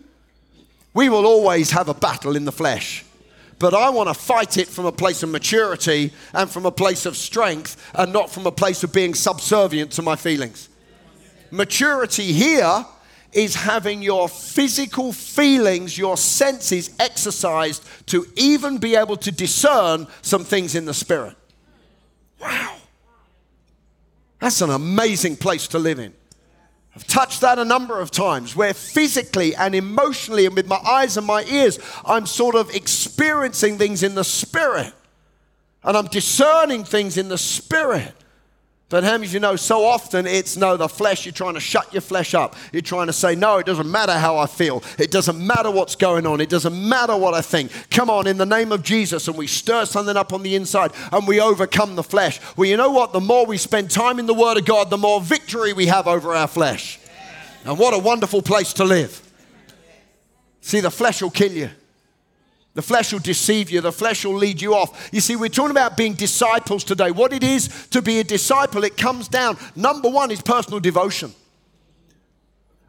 [0.92, 3.04] We will always have a battle in the flesh
[3.64, 7.06] but I want to fight it from a place of maturity and from a place
[7.06, 10.68] of strength and not from a place of being subservient to my feelings.
[11.50, 12.84] Maturity here
[13.32, 20.44] is having your physical feelings, your senses exercised to even be able to discern some
[20.44, 21.34] things in the spirit.
[22.42, 22.76] Wow.
[24.40, 26.12] That's an amazing place to live in.
[26.94, 31.16] I've touched that a number of times where physically and emotionally and with my eyes
[31.16, 34.92] and my ears, I'm sort of experiencing things in the spirit.
[35.82, 38.14] And I'm discerning things in the spirit.
[38.90, 41.92] But how many you know so often it's no, the flesh, you're trying to shut
[41.92, 42.54] your flesh up.
[42.70, 44.82] You're trying to say, no, it doesn't matter how I feel.
[44.98, 46.40] It doesn't matter what's going on.
[46.40, 47.72] It doesn't matter what I think.
[47.90, 49.26] Come on, in the name of Jesus.
[49.26, 52.40] And we stir something up on the inside and we overcome the flesh.
[52.56, 53.12] Well, you know what?
[53.12, 56.06] The more we spend time in the Word of God, the more victory we have
[56.06, 57.00] over our flesh.
[57.64, 59.20] And what a wonderful place to live.
[60.60, 61.70] See, the flesh will kill you.
[62.74, 63.80] The flesh will deceive you.
[63.80, 65.08] The flesh will lead you off.
[65.12, 67.12] You see, we're talking about being disciples today.
[67.12, 69.56] What it is to be a disciple, it comes down.
[69.76, 71.32] Number one is personal devotion.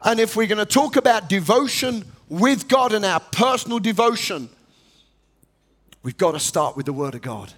[0.02, 4.48] And if we're going to talk about devotion with God and our personal devotion,
[6.02, 7.52] we've got to start with the Word of God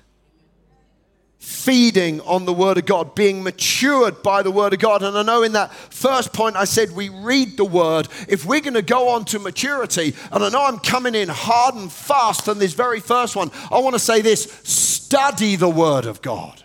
[1.39, 5.03] feeding on the Word of God, being matured by the Word of God.
[5.03, 8.09] And I know in that first point I said we read the Word.
[8.29, 11.77] If we're going to go on to maturity, and I know I'm coming in hard
[11.77, 16.07] and fast on this very first one, I want to say this study the Word
[16.07, 16.63] of God.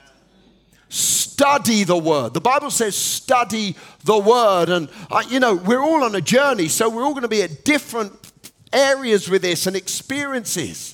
[0.89, 2.33] Study the Word.
[2.33, 4.69] The Bible says, study the Word.
[4.69, 7.41] And, uh, you know, we're all on a journey, so we're all going to be
[7.41, 8.13] at different
[8.71, 10.92] areas with this and experiences.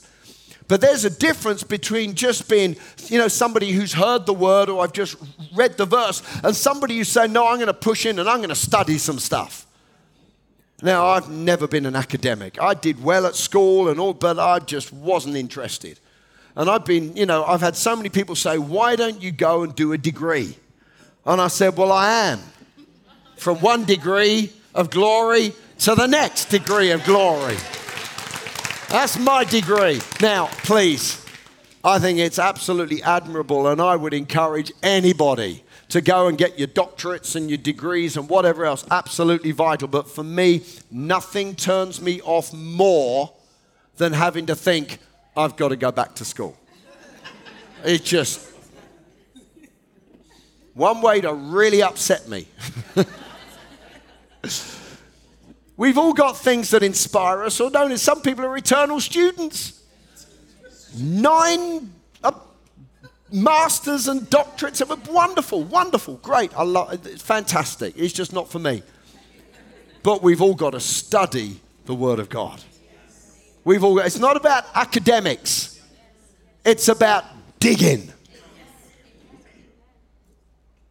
[0.69, 2.77] But there's a difference between just being,
[3.07, 5.17] you know, somebody who's heard the word or I've just
[5.55, 8.37] read the verse and somebody who's saying, no, I'm going to push in and I'm
[8.37, 9.65] going to study some stuff.
[10.83, 12.61] Now, I've never been an academic.
[12.61, 15.99] I did well at school and all, but I just wasn't interested.
[16.55, 19.63] And I've been, you know, I've had so many people say, why don't you go
[19.63, 20.55] and do a degree?
[21.25, 22.39] And I said, well, I am.
[23.37, 27.57] From one degree of glory to the next degree of glory.
[28.89, 30.01] That's my degree.
[30.19, 31.23] Now, please,
[31.83, 36.67] I think it's absolutely admirable, and I would encourage anybody to go and get your
[36.67, 38.83] doctorates and your degrees and whatever else.
[38.89, 39.87] Absolutely vital.
[39.87, 43.31] But for me, nothing turns me off more
[43.97, 44.97] than having to think,
[45.37, 46.57] I've got to go back to school.
[47.83, 48.49] It's just
[50.73, 52.47] one way to really upset me.
[55.79, 57.97] We've all got things that inspire us or don't.
[57.97, 59.81] Some people are eternal students.
[60.97, 62.31] Nine uh,
[63.31, 64.81] masters and doctorates.
[64.81, 66.51] Of a wonderful, wonderful, great.
[66.57, 66.99] I love.
[67.21, 67.93] Fantastic.
[67.95, 68.83] It's just not for me.
[70.03, 72.61] But we've all got to study the Word of God.
[73.63, 73.99] We've all.
[73.99, 75.81] It's not about academics.
[76.65, 77.23] It's about
[77.61, 78.11] digging.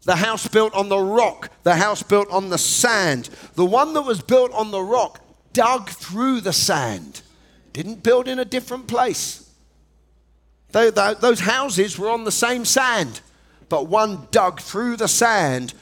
[0.08, 3.28] The house built on the rock, the house built on the sand.
[3.56, 5.20] The one that was built on the rock
[5.52, 7.20] dug through the sand,
[7.74, 9.52] didn't build in a different place.
[10.72, 13.20] Those houses were on the same sand,
[13.68, 15.74] but one dug through the sand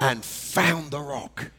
[0.00, 1.52] and found the rock.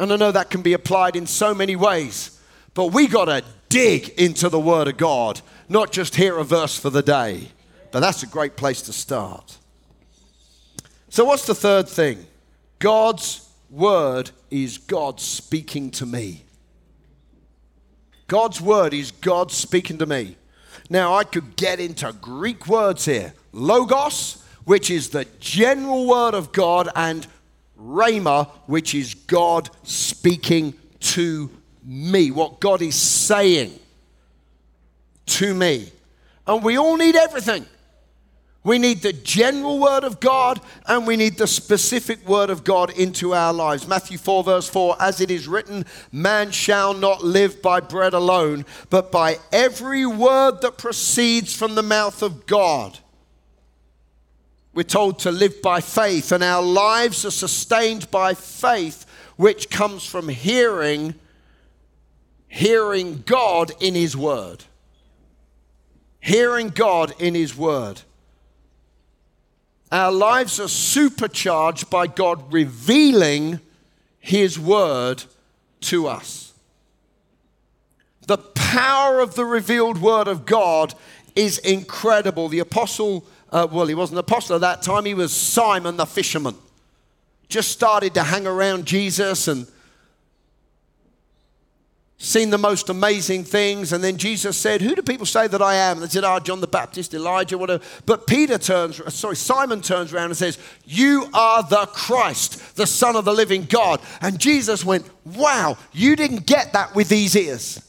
[0.00, 2.40] And I know that can be applied in so many ways,
[2.74, 6.76] but we got to dig into the Word of God, not just hear a verse
[6.76, 7.52] for the day.
[7.92, 9.58] But that's a great place to start.
[11.16, 12.26] So, what's the third thing?
[12.78, 16.44] God's word is God speaking to me.
[18.28, 20.36] God's word is God speaking to me.
[20.90, 26.52] Now, I could get into Greek words here logos, which is the general word of
[26.52, 27.26] God, and
[27.80, 31.50] rhema, which is God speaking to
[31.82, 33.72] me, what God is saying
[35.24, 35.90] to me.
[36.46, 37.64] And we all need everything.
[38.66, 42.90] We need the general word of God and we need the specific word of God
[42.90, 43.86] into our lives.
[43.86, 48.64] Matthew 4, verse 4 As it is written, man shall not live by bread alone,
[48.90, 52.98] but by every word that proceeds from the mouth of God.
[54.74, 60.04] We're told to live by faith, and our lives are sustained by faith, which comes
[60.04, 61.14] from hearing,
[62.48, 64.64] hearing God in His Word.
[66.18, 68.02] Hearing God in His Word.
[69.92, 73.60] Our lives are supercharged by God revealing
[74.18, 75.24] His Word
[75.82, 76.52] to us.
[78.26, 80.94] The power of the revealed Word of God
[81.36, 82.48] is incredible.
[82.48, 86.06] The apostle, uh, well, he wasn't an apostle at that time, he was Simon the
[86.06, 86.56] fisherman.
[87.48, 89.68] Just started to hang around Jesus and
[92.18, 93.92] seen the most amazing things.
[93.92, 95.98] And then Jesus said, Who do people say that I am?
[95.98, 97.82] And they said, Oh, John the Baptist, Elijah, whatever.
[98.06, 102.86] But Peter turns, uh, sorry, Simon turns around and says, You are the Christ, the
[102.86, 104.00] Son of the living God.
[104.20, 107.82] And Jesus went, Wow, you didn't get that with these ears.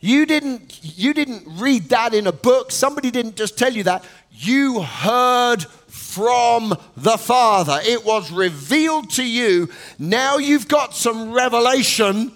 [0.00, 2.70] You didn't, you didn't read that in a book.
[2.70, 4.04] Somebody didn't just tell you that.
[4.30, 7.80] You heard from the Father.
[7.82, 9.68] It was revealed to you.
[9.98, 12.32] Now you've got some revelation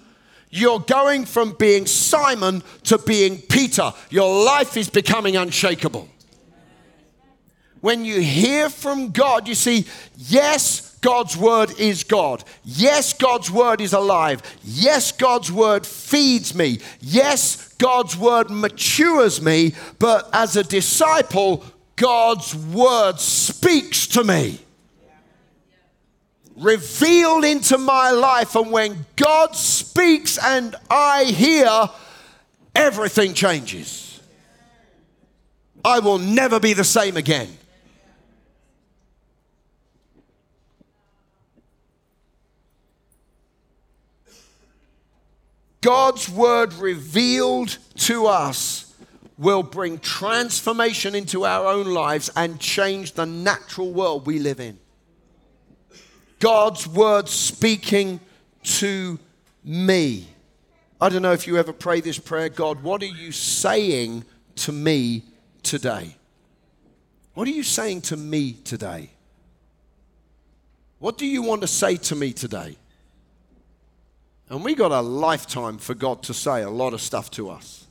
[0.51, 3.93] you're going from being Simon to being Peter.
[4.09, 6.07] Your life is becoming unshakable.
[7.79, 9.87] When you hear from God, you see,
[10.17, 12.43] yes, God's word is God.
[12.63, 14.43] Yes, God's word is alive.
[14.63, 16.79] Yes, God's word feeds me.
[16.99, 19.73] Yes, God's word matures me.
[19.97, 24.59] But as a disciple, God's word speaks to me.
[26.61, 28.55] Revealed into my life.
[28.55, 31.89] And when God speaks and I hear,
[32.75, 34.19] everything changes.
[35.83, 37.49] I will never be the same again.
[45.81, 48.93] God's word revealed to us
[49.39, 54.77] will bring transformation into our own lives and change the natural world we live in.
[56.41, 58.19] God's word speaking
[58.63, 59.19] to
[59.63, 60.27] me.
[60.99, 64.25] I don't know if you ever pray this prayer God, what are you saying
[64.55, 65.23] to me
[65.61, 66.15] today?
[67.35, 69.11] What are you saying to me today?
[70.97, 72.75] What do you want to say to me today?
[74.49, 77.85] And we got a lifetime for God to say a lot of stuff to us.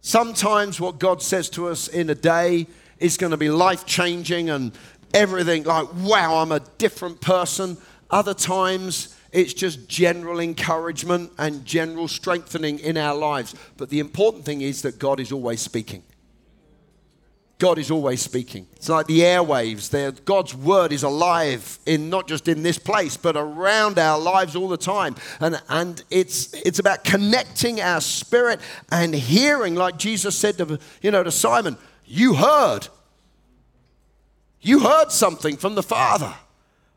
[0.00, 2.68] Sometimes what God says to us in a day
[2.98, 4.72] is going to be life changing and
[5.14, 7.78] everything like, wow, I'm a different person.
[8.10, 13.54] Other times it's just general encouragement and general strengthening in our lives.
[13.76, 16.02] But the important thing is that God is always speaking.
[17.58, 18.66] God is always speaking.
[18.76, 19.88] It's like the airwaves.
[19.88, 24.54] There, God's word is alive in not just in this place, but around our lives
[24.54, 25.14] all the time.
[25.40, 28.60] And, and it's, it's about connecting our spirit
[28.90, 32.88] and hearing, like Jesus said to, you know, to Simon, you heard.
[34.64, 36.34] You heard something from the Father.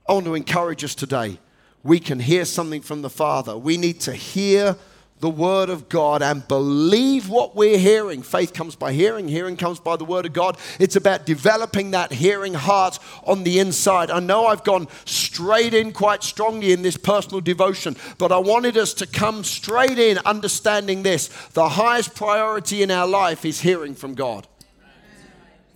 [0.08, 1.38] I want to encourage us today.
[1.84, 3.58] We can hear something from the Father.
[3.58, 4.78] We need to hear
[5.20, 8.22] the Word of God and believe what we're hearing.
[8.22, 10.58] Faith comes by hearing, hearing comes by the Word of God.
[10.80, 14.12] It's about developing that hearing heart on the inside.
[14.12, 18.78] I know I've gone straight in quite strongly in this personal devotion, but I wanted
[18.78, 21.28] us to come straight in understanding this.
[21.50, 24.48] The highest priority in our life is hearing from God.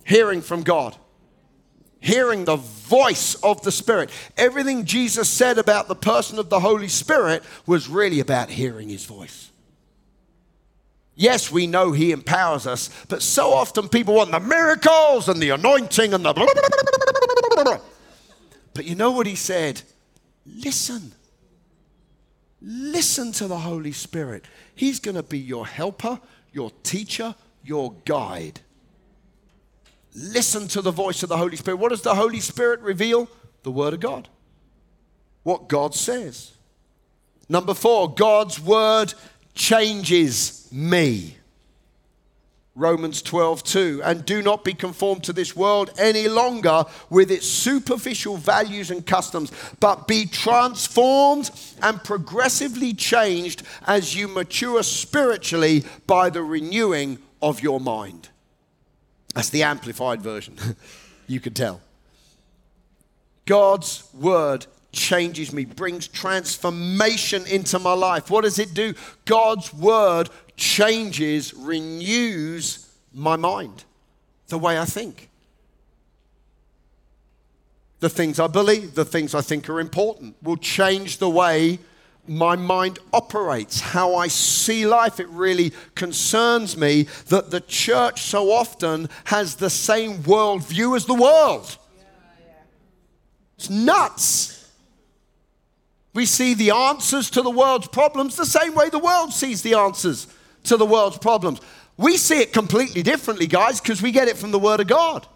[0.04, 0.96] Hearing from God
[2.02, 4.10] hearing the voice of the Spirit.
[4.36, 9.06] Everything Jesus said about the person of the Holy Spirit was really about hearing his
[9.06, 9.50] voice.
[11.14, 15.50] Yes, we know he empowers us, but so often people want the miracles and the
[15.50, 16.32] anointing and the.
[16.32, 17.78] Blah, blah, blah,
[18.74, 19.82] but you know what he said?
[20.46, 21.12] Listen.
[22.60, 24.44] Listen to the Holy Spirit.
[24.74, 26.20] He's going to be your helper,
[26.52, 27.34] your teacher,
[27.64, 28.60] your guide.
[30.14, 31.78] Listen to the voice of the Holy Spirit.
[31.78, 33.28] What does the Holy Spirit reveal?
[33.62, 34.28] The Word of God.
[35.42, 36.52] What God says.
[37.48, 39.14] Number four, God's Word
[39.54, 41.36] changes me.
[42.74, 44.00] Romans 12, 2.
[44.04, 49.04] And do not be conformed to this world any longer with its superficial values and
[49.06, 51.50] customs, but be transformed
[51.82, 58.30] and progressively changed as you mature spiritually by the renewing of your mind.
[59.34, 60.56] That's the amplified version.
[61.26, 61.80] you can tell.
[63.46, 68.30] God's word changes me, brings transformation into my life.
[68.30, 68.94] What does it do?
[69.24, 73.84] God's word changes, renews my mind,
[74.48, 75.28] the way I think.
[78.00, 81.78] The things I believe, the things I think are important will change the way
[82.28, 85.18] my mind operates, how I see life.
[85.18, 91.14] It really concerns me that the church so often has the same worldview as the
[91.14, 91.76] world.
[93.56, 94.70] It's nuts.
[96.14, 99.74] We see the answers to the world's problems the same way the world sees the
[99.74, 100.26] answers
[100.64, 101.60] to the world's problems.
[101.96, 105.26] We see it completely differently, guys, because we get it from the Word of God.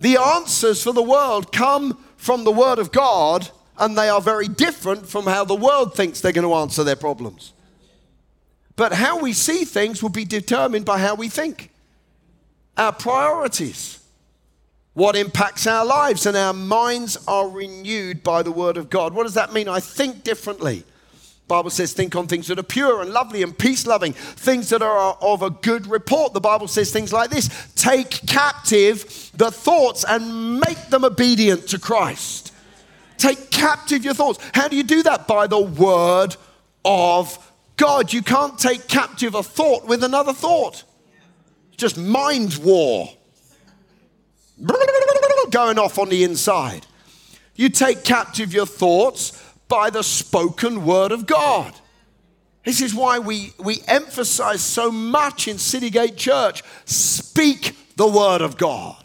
[0.00, 3.50] The answers for the world come from the Word of God
[3.80, 6.96] and they are very different from how the world thinks they're going to answer their
[6.96, 7.54] problems.
[8.76, 11.70] But how we see things will be determined by how we think,
[12.76, 13.98] our priorities,
[14.92, 19.14] what impacts our lives, and our minds are renewed by the Word of God.
[19.14, 19.68] What does that mean?
[19.68, 20.84] I think differently.
[21.48, 24.82] Bible says, think on things that are pure and lovely and peace loving, things that
[24.82, 26.32] are of a good report.
[26.32, 31.78] The Bible says things like this take captive the thoughts and make them obedient to
[31.80, 32.49] Christ.
[33.20, 34.38] Take captive your thoughts.
[34.54, 35.28] How do you do that?
[35.28, 36.36] By the word
[36.86, 38.14] of God.
[38.14, 40.84] You can't take captive a thought with another thought.
[41.76, 43.10] Just mind war
[45.50, 46.86] going off on the inside.
[47.56, 49.32] You take captive your thoughts
[49.68, 51.74] by the spoken word of God.
[52.64, 58.56] This is why we, we emphasize so much in Citygate Church speak the word of
[58.56, 58.96] God.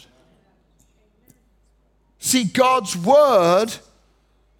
[2.20, 3.76] See, God's word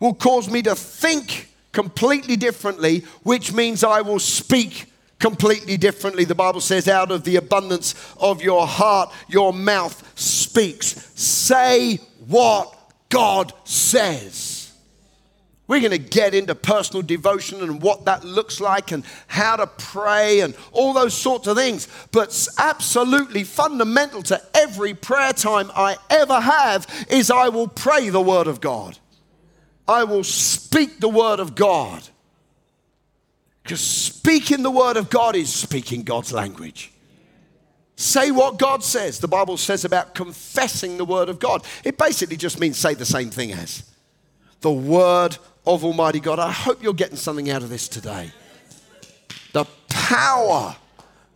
[0.06, 4.86] will cause me to think completely differently, which means I will speak
[5.20, 6.26] completely differently.
[6.26, 11.12] The Bible says, out of the abundance of your heart, your mouth speaks.
[11.20, 12.74] Say what
[13.10, 14.72] God says.
[15.68, 19.66] We're going to get into personal devotion and what that looks like and how to
[19.66, 21.88] pray and all those sorts of things.
[22.12, 28.22] But absolutely fundamental to every prayer time I ever have is I will pray the
[28.22, 29.00] Word of God.
[29.88, 32.04] I will speak the Word of God.
[33.64, 36.92] Because speaking the Word of God is speaking God's language.
[37.96, 39.20] Say what God says.
[39.20, 41.64] The Bible says about confessing the Word of God.
[41.84, 43.84] It basically just means say the same thing as
[44.62, 46.40] the Word of Almighty God.
[46.40, 48.32] I hope you're getting something out of this today.
[49.54, 50.76] The power,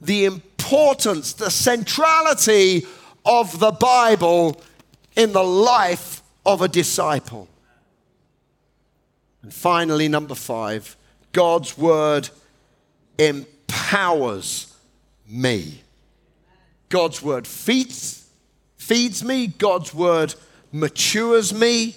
[0.01, 2.85] the importance, the centrality
[3.25, 4.61] of the Bible
[5.15, 7.47] in the life of a disciple.
[9.49, 10.95] And finally, number five,
[11.31, 12.29] God's Word
[13.17, 14.71] empowers
[15.27, 15.81] me.
[16.89, 18.29] God's word feeds,
[18.77, 19.47] feeds me.
[19.47, 20.35] God's word
[20.71, 21.95] matures me.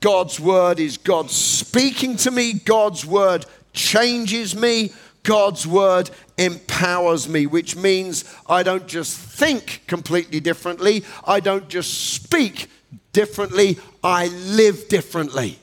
[0.00, 2.54] God's word is God speaking to me.
[2.54, 3.44] God's word
[3.74, 4.94] changes me.
[5.22, 11.04] God's word empowers me, which means I don't just think completely differently.
[11.26, 12.70] I don't just speak
[13.12, 13.78] differently.
[14.02, 15.58] I live differently.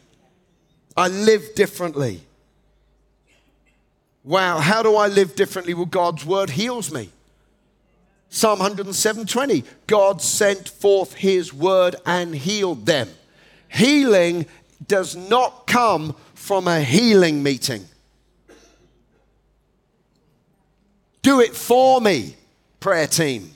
[0.97, 2.21] I live differently.
[4.23, 5.75] Wow, how do I live differently?
[5.75, 7.11] Well, God's word heals me.
[8.29, 13.09] Psalm 107:20 God sent forth his word and healed them.
[13.69, 14.47] Healing
[14.85, 17.87] does not come from a healing meeting.
[21.21, 22.35] Do it for me,
[22.79, 23.53] prayer team.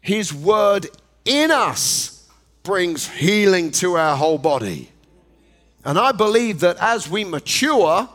[0.00, 0.88] His word
[1.24, 2.28] in us
[2.62, 4.91] brings healing to our whole body.
[5.84, 8.08] And I believe that as we mature,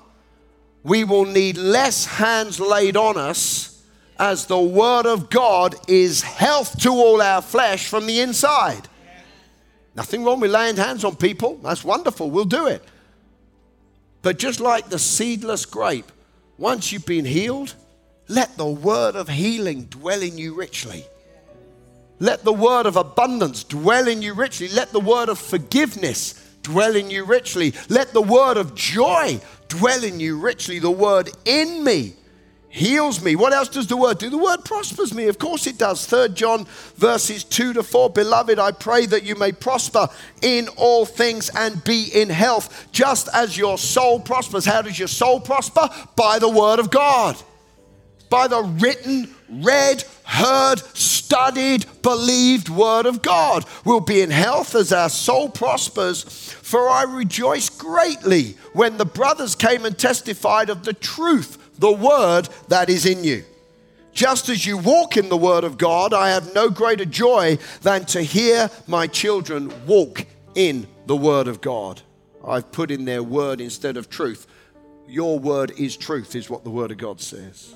[0.83, 3.83] we will need less hands laid on us
[4.19, 8.87] as the Word of God is health to all our flesh from the inside.
[9.95, 11.57] Nothing wrong with laying hands on people.
[11.57, 12.29] That's wonderful.
[12.29, 12.83] We'll do it.
[14.21, 16.11] But just like the seedless grape,
[16.57, 17.75] once you've been healed,
[18.27, 21.05] let the word of healing dwell in you richly.
[22.19, 24.69] Let the word of abundance dwell in you richly.
[24.69, 27.73] Let the word of forgiveness dwell in you richly.
[27.87, 29.39] Let the word of joy
[29.69, 30.79] dwell in you richly.
[30.79, 32.13] The word in me
[32.67, 33.37] heals me.
[33.37, 34.29] What else does the word do?
[34.29, 35.27] The word prospers me.
[35.27, 36.05] Of course it does.
[36.05, 36.65] Third John
[36.95, 38.09] verses 2 to 4.
[38.09, 40.09] Beloved, I pray that you may prosper
[40.41, 44.65] in all things and be in health, just as your soul prospers.
[44.65, 45.89] How does your soul prosper?
[46.17, 47.37] By the word of God.
[48.29, 53.65] By the written, read, heard, studied, believed word of God.
[53.85, 56.23] We'll be in health as our soul prospers.
[56.23, 62.49] For I rejoice greatly when the brothers came and testified of the truth the word
[62.67, 63.43] that is in you.
[64.11, 68.03] Just as you walk in the word of God, I have no greater joy than
[68.05, 70.25] to hear my children walk
[70.55, 72.01] in the word of God.
[72.45, 74.47] I've put in their word instead of truth.
[75.07, 77.75] Your word is truth, is what the word of God says.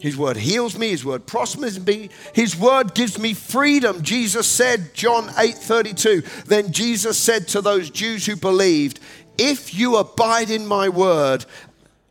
[0.00, 4.02] His word heals me, his word prospers me, his word gives me freedom.
[4.02, 6.22] Jesus said, John 8 32.
[6.46, 9.00] Then Jesus said to those Jews who believed,
[9.36, 11.44] If you abide in my word,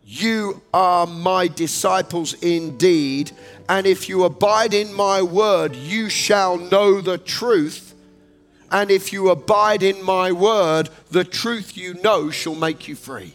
[0.04, 3.32] you are my disciples indeed.
[3.70, 7.94] And if you abide in my word, you shall know the truth.
[8.72, 13.34] And if you abide in my word, the truth you know shall make you free.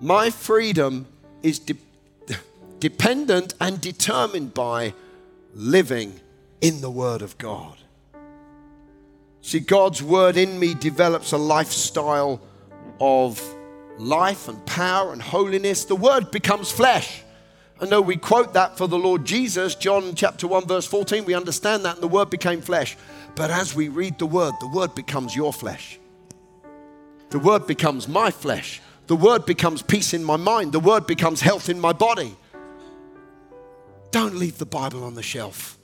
[0.00, 1.06] My freedom
[1.42, 1.74] is de-
[2.80, 4.94] dependent and determined by
[5.54, 6.20] living
[6.60, 7.76] in the word of God.
[9.40, 12.40] See, God's word in me develops a lifestyle
[13.00, 13.40] of
[13.98, 17.22] life and power and holiness, the word becomes flesh.
[17.80, 21.24] I know we quote that for the Lord Jesus, John chapter 1, verse 14.
[21.24, 22.96] We understand that, and the word became flesh.
[23.36, 25.98] But as we read the word, the word becomes your flesh.
[27.30, 28.80] The word becomes my flesh.
[29.06, 30.72] The word becomes peace in my mind.
[30.72, 32.36] The word becomes health in my body.
[34.10, 35.78] Don't leave the Bible on the shelf.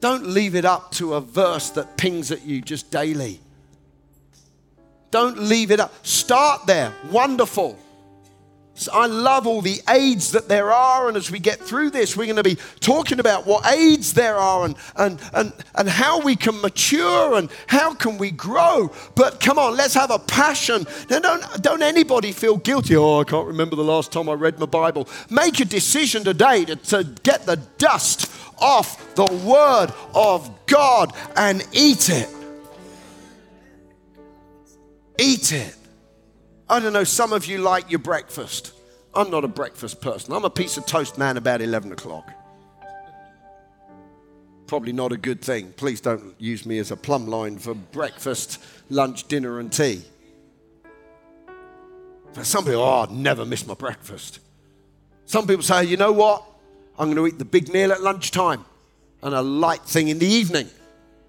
[0.00, 3.40] Don't leave it up to a verse that pings at you just daily.
[5.10, 5.94] Don't leave it up.
[6.04, 6.92] Start there.
[7.10, 7.78] Wonderful.
[8.76, 12.16] So I love all the aids that there are, and as we get through this,
[12.16, 16.20] we're going to be talking about what aids there are and, and, and, and how
[16.20, 18.90] we can mature and how can we grow.
[19.14, 20.86] But come on, let's have a passion.
[21.08, 22.96] Now, don't, don't anybody feel guilty.
[22.96, 25.08] Oh, I can't remember the last time I read my Bible.
[25.30, 31.64] Make a decision today to, to get the dust off the Word of God and
[31.72, 32.28] eat it.
[35.16, 35.76] Eat it.
[36.68, 38.72] I don't know, some of you like your breakfast.
[39.14, 40.32] I'm not a breakfast person.
[40.32, 42.30] I'm a piece of toast man about 11 o'clock.
[44.66, 45.72] probably not a good thing.
[45.74, 50.02] Please don't use me as a plumb line for breakfast, lunch, dinner, and tea.
[52.32, 54.40] But some people, oh, I'd never miss my breakfast.
[55.26, 56.42] Some people say, you know what?
[56.98, 58.64] I'm going to eat the big meal at lunchtime
[59.22, 60.68] and a light thing in the evening.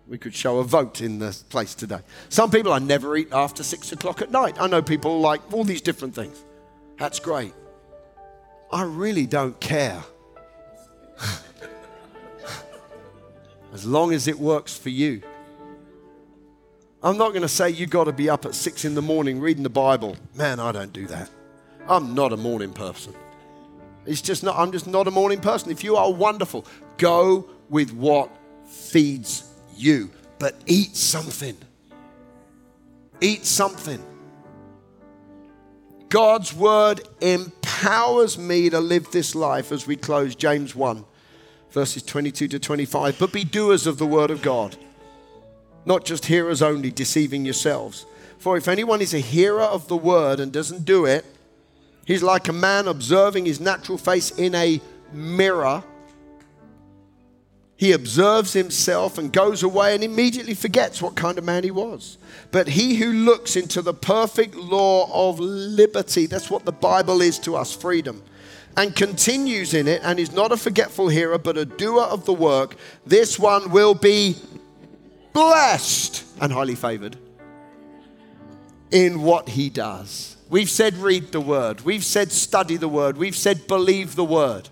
[0.07, 1.99] We could show a vote in the place today.
[2.29, 4.57] Some people, I never eat after six o'clock at night.
[4.59, 6.43] I know people like all these different things.
[6.97, 7.53] That's great.
[8.71, 10.03] I really don't care.
[13.73, 15.21] as long as it works for you.
[17.01, 19.39] I'm not going to say you got to be up at six in the morning
[19.39, 20.17] reading the Bible.
[20.35, 21.29] Man, I don't do that.
[21.87, 23.13] I'm not a morning person.
[24.05, 25.71] It's just not, I'm just not a morning person.
[25.71, 26.65] If you are wonderful,
[26.97, 28.29] go with what
[28.65, 30.09] feeds you,
[30.39, 31.57] but eat something.
[33.21, 34.03] Eat something.
[36.09, 41.03] God's word empowers me to live this life as we close James 1,
[41.71, 43.19] verses 22 to 25.
[43.19, 44.77] But be doers of the word of God,
[45.85, 48.05] not just hearers only, deceiving yourselves.
[48.37, 51.25] For if anyone is a hearer of the word and doesn't do it,
[52.05, 54.79] He's like a man observing his natural face in a
[55.11, 55.83] mirror.
[57.77, 62.17] He observes himself and goes away and immediately forgets what kind of man he was.
[62.51, 67.37] But he who looks into the perfect law of liberty, that's what the Bible is
[67.39, 68.23] to us freedom,
[68.77, 72.33] and continues in it and is not a forgetful hearer but a doer of the
[72.33, 74.37] work, this one will be
[75.33, 77.17] blessed and highly favored
[78.91, 80.37] in what he does.
[80.49, 81.81] We've said read the word.
[81.81, 83.17] We've said study the word.
[83.17, 84.69] We've said believe the word.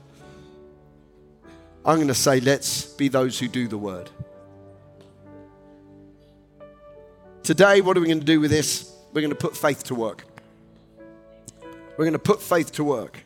[1.86, 4.10] I'm going to say let's be those who do the word.
[7.44, 8.90] Today, what are we going to do with this?
[9.12, 10.26] We're going to put faith to work.
[11.98, 13.26] We're going to put faith to work.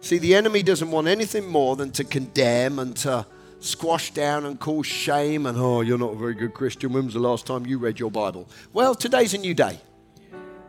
[0.00, 3.26] See, the enemy doesn't want anything more than to condemn and to
[3.60, 6.92] squash down and cause shame and, oh, you're not a very good Christian.
[6.92, 8.48] When was the last time you read your Bible?
[8.72, 9.80] Well, today's a new day.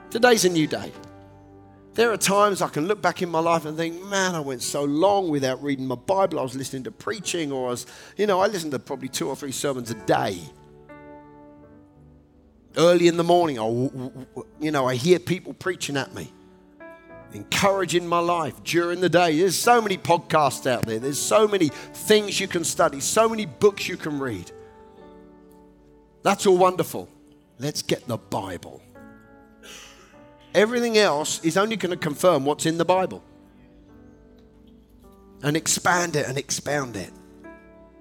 [0.10, 0.92] Today's a new day.
[2.00, 4.62] There are times I can look back in my life and think, man, I went
[4.62, 6.40] so long without reading my Bible.
[6.40, 7.86] I was listening to preaching, or I was,
[8.16, 10.40] you know, I listened to probably two or three sermons a day.
[12.78, 13.66] Early in the morning, I,
[14.62, 16.32] you know, I hear people preaching at me,
[17.34, 19.38] encouraging my life during the day.
[19.38, 23.46] There's so many podcasts out there, there's so many things you can study, so many
[23.46, 24.50] books you can read.
[26.24, 27.10] That's all wonderful.
[27.60, 28.82] Let's get the Bible.
[30.54, 33.24] Everything else is only going to confirm what's in the Bible
[35.44, 37.12] and expand it and expound it.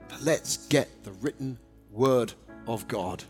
[0.09, 1.59] But let's get the written
[1.91, 2.33] word
[2.67, 3.23] of God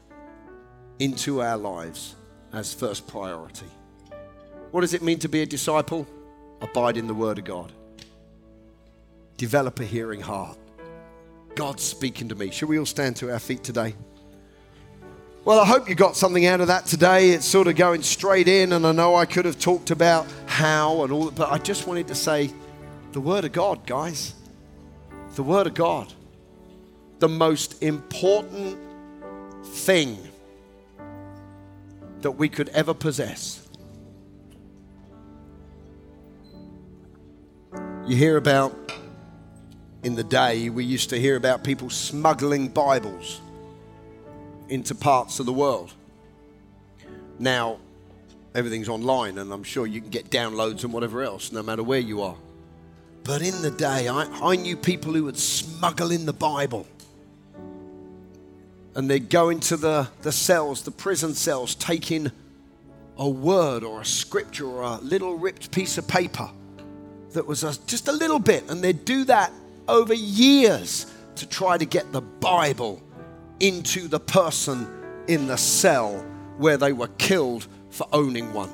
[0.99, 2.15] into our lives
[2.53, 3.67] as first priority.
[4.71, 6.07] What does it mean to be a disciple?
[6.61, 7.73] Abide in the word of God.
[9.37, 10.59] Develop a hearing heart.
[11.55, 12.51] God's speaking to me.
[12.51, 13.95] Shall we all stand to our feet today?
[15.45, 17.31] Well, I hope you got something out of that today.
[17.31, 21.05] It's sort of going straight in, and I know I could have talked about how
[21.05, 22.53] and all that, but I just wanted to say
[23.13, 24.35] the Word of God, guys.
[25.37, 26.13] The Word of God.
[27.21, 28.79] The most important
[29.65, 30.19] thing
[32.21, 33.67] that we could ever possess.
[38.07, 38.93] You hear about,
[40.03, 43.41] in the day, we used to hear about people smuggling Bibles
[44.69, 45.93] into parts of the world.
[47.39, 47.79] Now,
[48.55, 52.01] everything's online, and I'm sure you can get downloads and whatever else, no matter where
[52.01, 52.37] you are.
[53.25, 56.87] But in the day, I, I knew people who would smuggle in the Bible.
[58.95, 62.33] And they'd go into the, the cells, the prison cells, taking
[63.19, 66.49] a word or a scripture or a little ripped piece of paper
[67.33, 68.69] that was a, just a little bit.
[68.71, 69.53] And they'd do that
[69.87, 71.07] over years
[71.37, 73.03] to try to get the Bible
[73.61, 74.89] into the person
[75.29, 76.25] in the cell
[76.57, 78.71] where they were killed for owning one.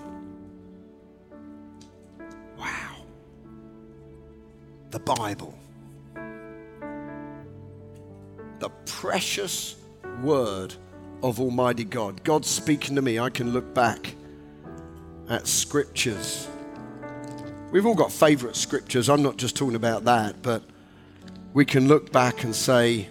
[2.58, 2.96] Wow.
[4.90, 5.54] The Bible.
[8.58, 9.76] The precious
[10.22, 10.74] word
[11.22, 12.22] of Almighty God.
[12.24, 13.18] God speaking to me.
[13.18, 14.14] I can look back
[15.28, 16.48] at scriptures.
[17.70, 19.08] We've all got favorite scriptures.
[19.08, 20.62] I'm not just talking about that, but
[21.54, 23.08] we can look back and say,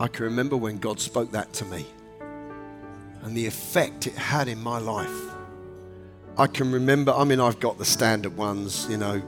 [0.00, 1.84] I can remember when God spoke that to me
[3.22, 5.34] and the effect it had in my life.
[6.36, 9.20] I can remember, I mean, I've got the standard ones, you know.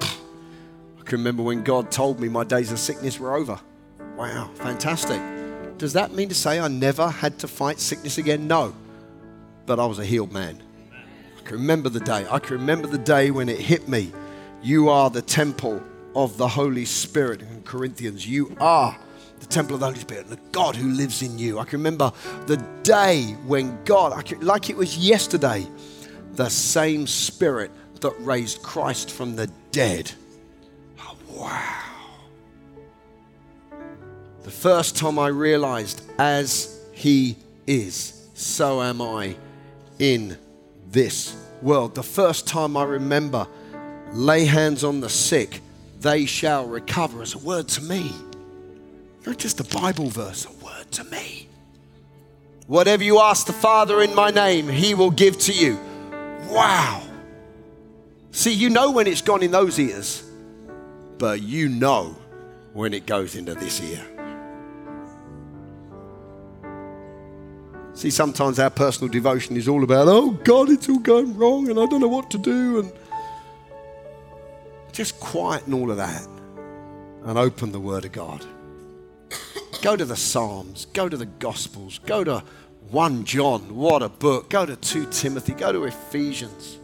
[0.00, 3.60] I can remember when God told me my days of sickness were over.
[4.16, 5.20] Wow, fantastic.
[5.76, 8.46] Does that mean to say I never had to fight sickness again?
[8.46, 8.74] No.
[9.66, 10.62] But I was a healed man.
[11.38, 12.26] I can remember the day.
[12.30, 14.12] I can remember the day when it hit me.
[14.62, 15.82] You are the temple
[16.14, 18.26] of the Holy Spirit in Corinthians.
[18.26, 18.96] You are
[19.42, 21.58] the temple of the Holy Spirit, the God who lives in you.
[21.58, 22.12] I can remember
[22.46, 25.66] the day when God, can, like it was yesterday,
[26.34, 30.12] the same Spirit that raised Christ from the dead.
[31.00, 31.82] Oh, wow.
[34.44, 37.36] The first time I realized, as He
[37.66, 39.36] is, so am I
[39.98, 40.38] in
[40.90, 41.96] this world.
[41.96, 43.48] The first time I remember,
[44.12, 45.60] lay hands on the sick,
[46.00, 48.12] they shall recover, as a word to me.
[49.26, 51.48] Not just a Bible verse, a word to me.
[52.66, 55.78] Whatever you ask the Father in my name, He will give to you.
[56.48, 57.02] Wow.
[58.30, 60.24] See, you know when it's gone in those ears,
[61.18, 62.16] but you know
[62.72, 64.04] when it goes into this ear.
[67.94, 71.78] See, sometimes our personal devotion is all about, oh God, it's all going wrong and
[71.78, 72.80] I don't know what to do.
[72.80, 72.92] And
[74.92, 76.26] just quieten all of that
[77.24, 78.44] and open the Word of God.
[79.82, 82.42] Go to the Psalms, go to the Gospels, go to
[82.90, 84.48] 1 John, what a book.
[84.48, 86.78] Go to 2 Timothy, go to Ephesians.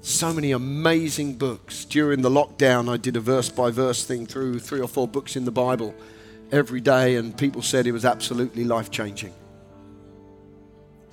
[0.00, 1.84] So many amazing books.
[1.84, 5.34] During the lockdown, I did a verse by verse thing through three or four books
[5.36, 5.94] in the Bible
[6.52, 9.34] every day, and people said it was absolutely life changing.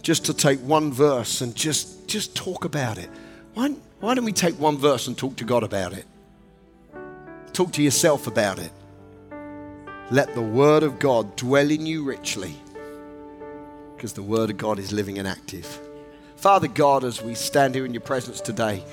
[0.01, 3.09] Just to take one verse and just, just talk about it.
[3.55, 6.05] Why, why don't we take one verse and talk to God about it?
[7.53, 8.71] Talk to yourself about it.
[10.11, 12.55] Let the Word of God dwell in you richly
[13.95, 15.79] because the Word of God is living and active.
[16.35, 18.83] Father God, as we stand here in your presence today,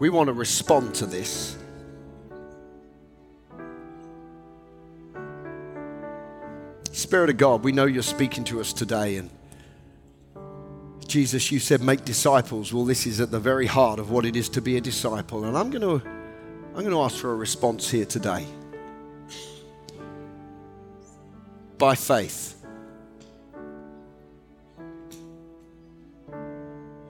[0.00, 1.56] we want to respond to this.
[6.90, 9.16] Spirit of God, we know you're speaking to us today.
[9.16, 9.30] And
[11.06, 12.72] Jesus, you said, make disciples.
[12.72, 15.44] Well, this is at the very heart of what it is to be a disciple.
[15.44, 16.13] And I'm going to,
[16.74, 18.46] I'm going to ask for a response here today.
[21.78, 22.62] By faith.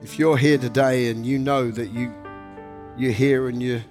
[0.01, 2.13] If you're here today and you know that you,
[2.95, 3.83] you're here and you're,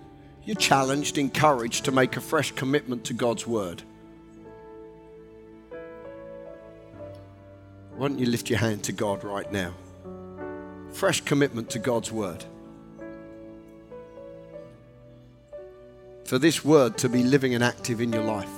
[0.44, 3.82] you're challenged, encouraged to make a fresh commitment to God's word
[7.96, 9.72] Why don't you lift your hand to God right now?
[10.92, 12.44] Fresh commitment to God's word.
[16.24, 18.48] For this word to be living and active in your life.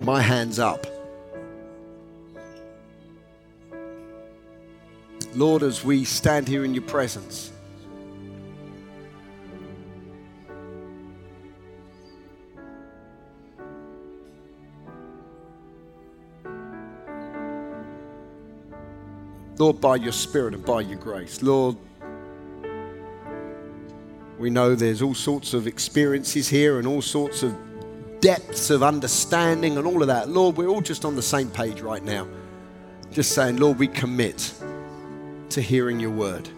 [0.00, 0.86] My hand's up.
[5.34, 7.52] Lord, as we stand here in your presence,
[19.58, 21.42] Lord, by your Spirit and by your grace.
[21.42, 21.76] Lord,
[24.38, 27.56] we know there's all sorts of experiences here and all sorts of
[28.20, 30.28] depths of understanding and all of that.
[30.28, 32.26] Lord, we're all just on the same page right now.
[33.10, 34.54] Just saying, Lord, we commit
[35.50, 36.48] to hearing your word,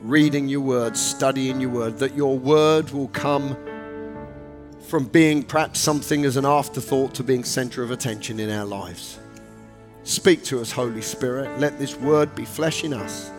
[0.00, 3.56] reading your word, studying your word, that your word will come
[4.86, 9.18] from being perhaps something as an afterthought to being center of attention in our lives.
[10.04, 11.58] Speak to us, Holy Spirit.
[11.58, 13.30] Let this word be flesh in us.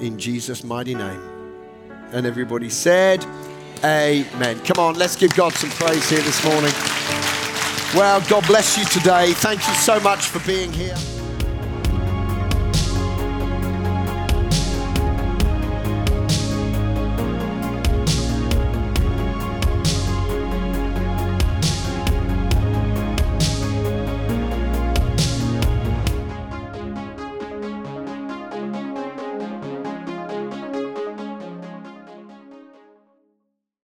[0.00, 1.29] In Jesus' mighty name.
[2.12, 3.24] And everybody said,
[3.84, 4.60] Amen.
[4.60, 6.72] Come on, let's give God some praise here this morning.
[7.94, 9.32] Well, God bless you today.
[9.32, 10.96] Thank you so much for being here.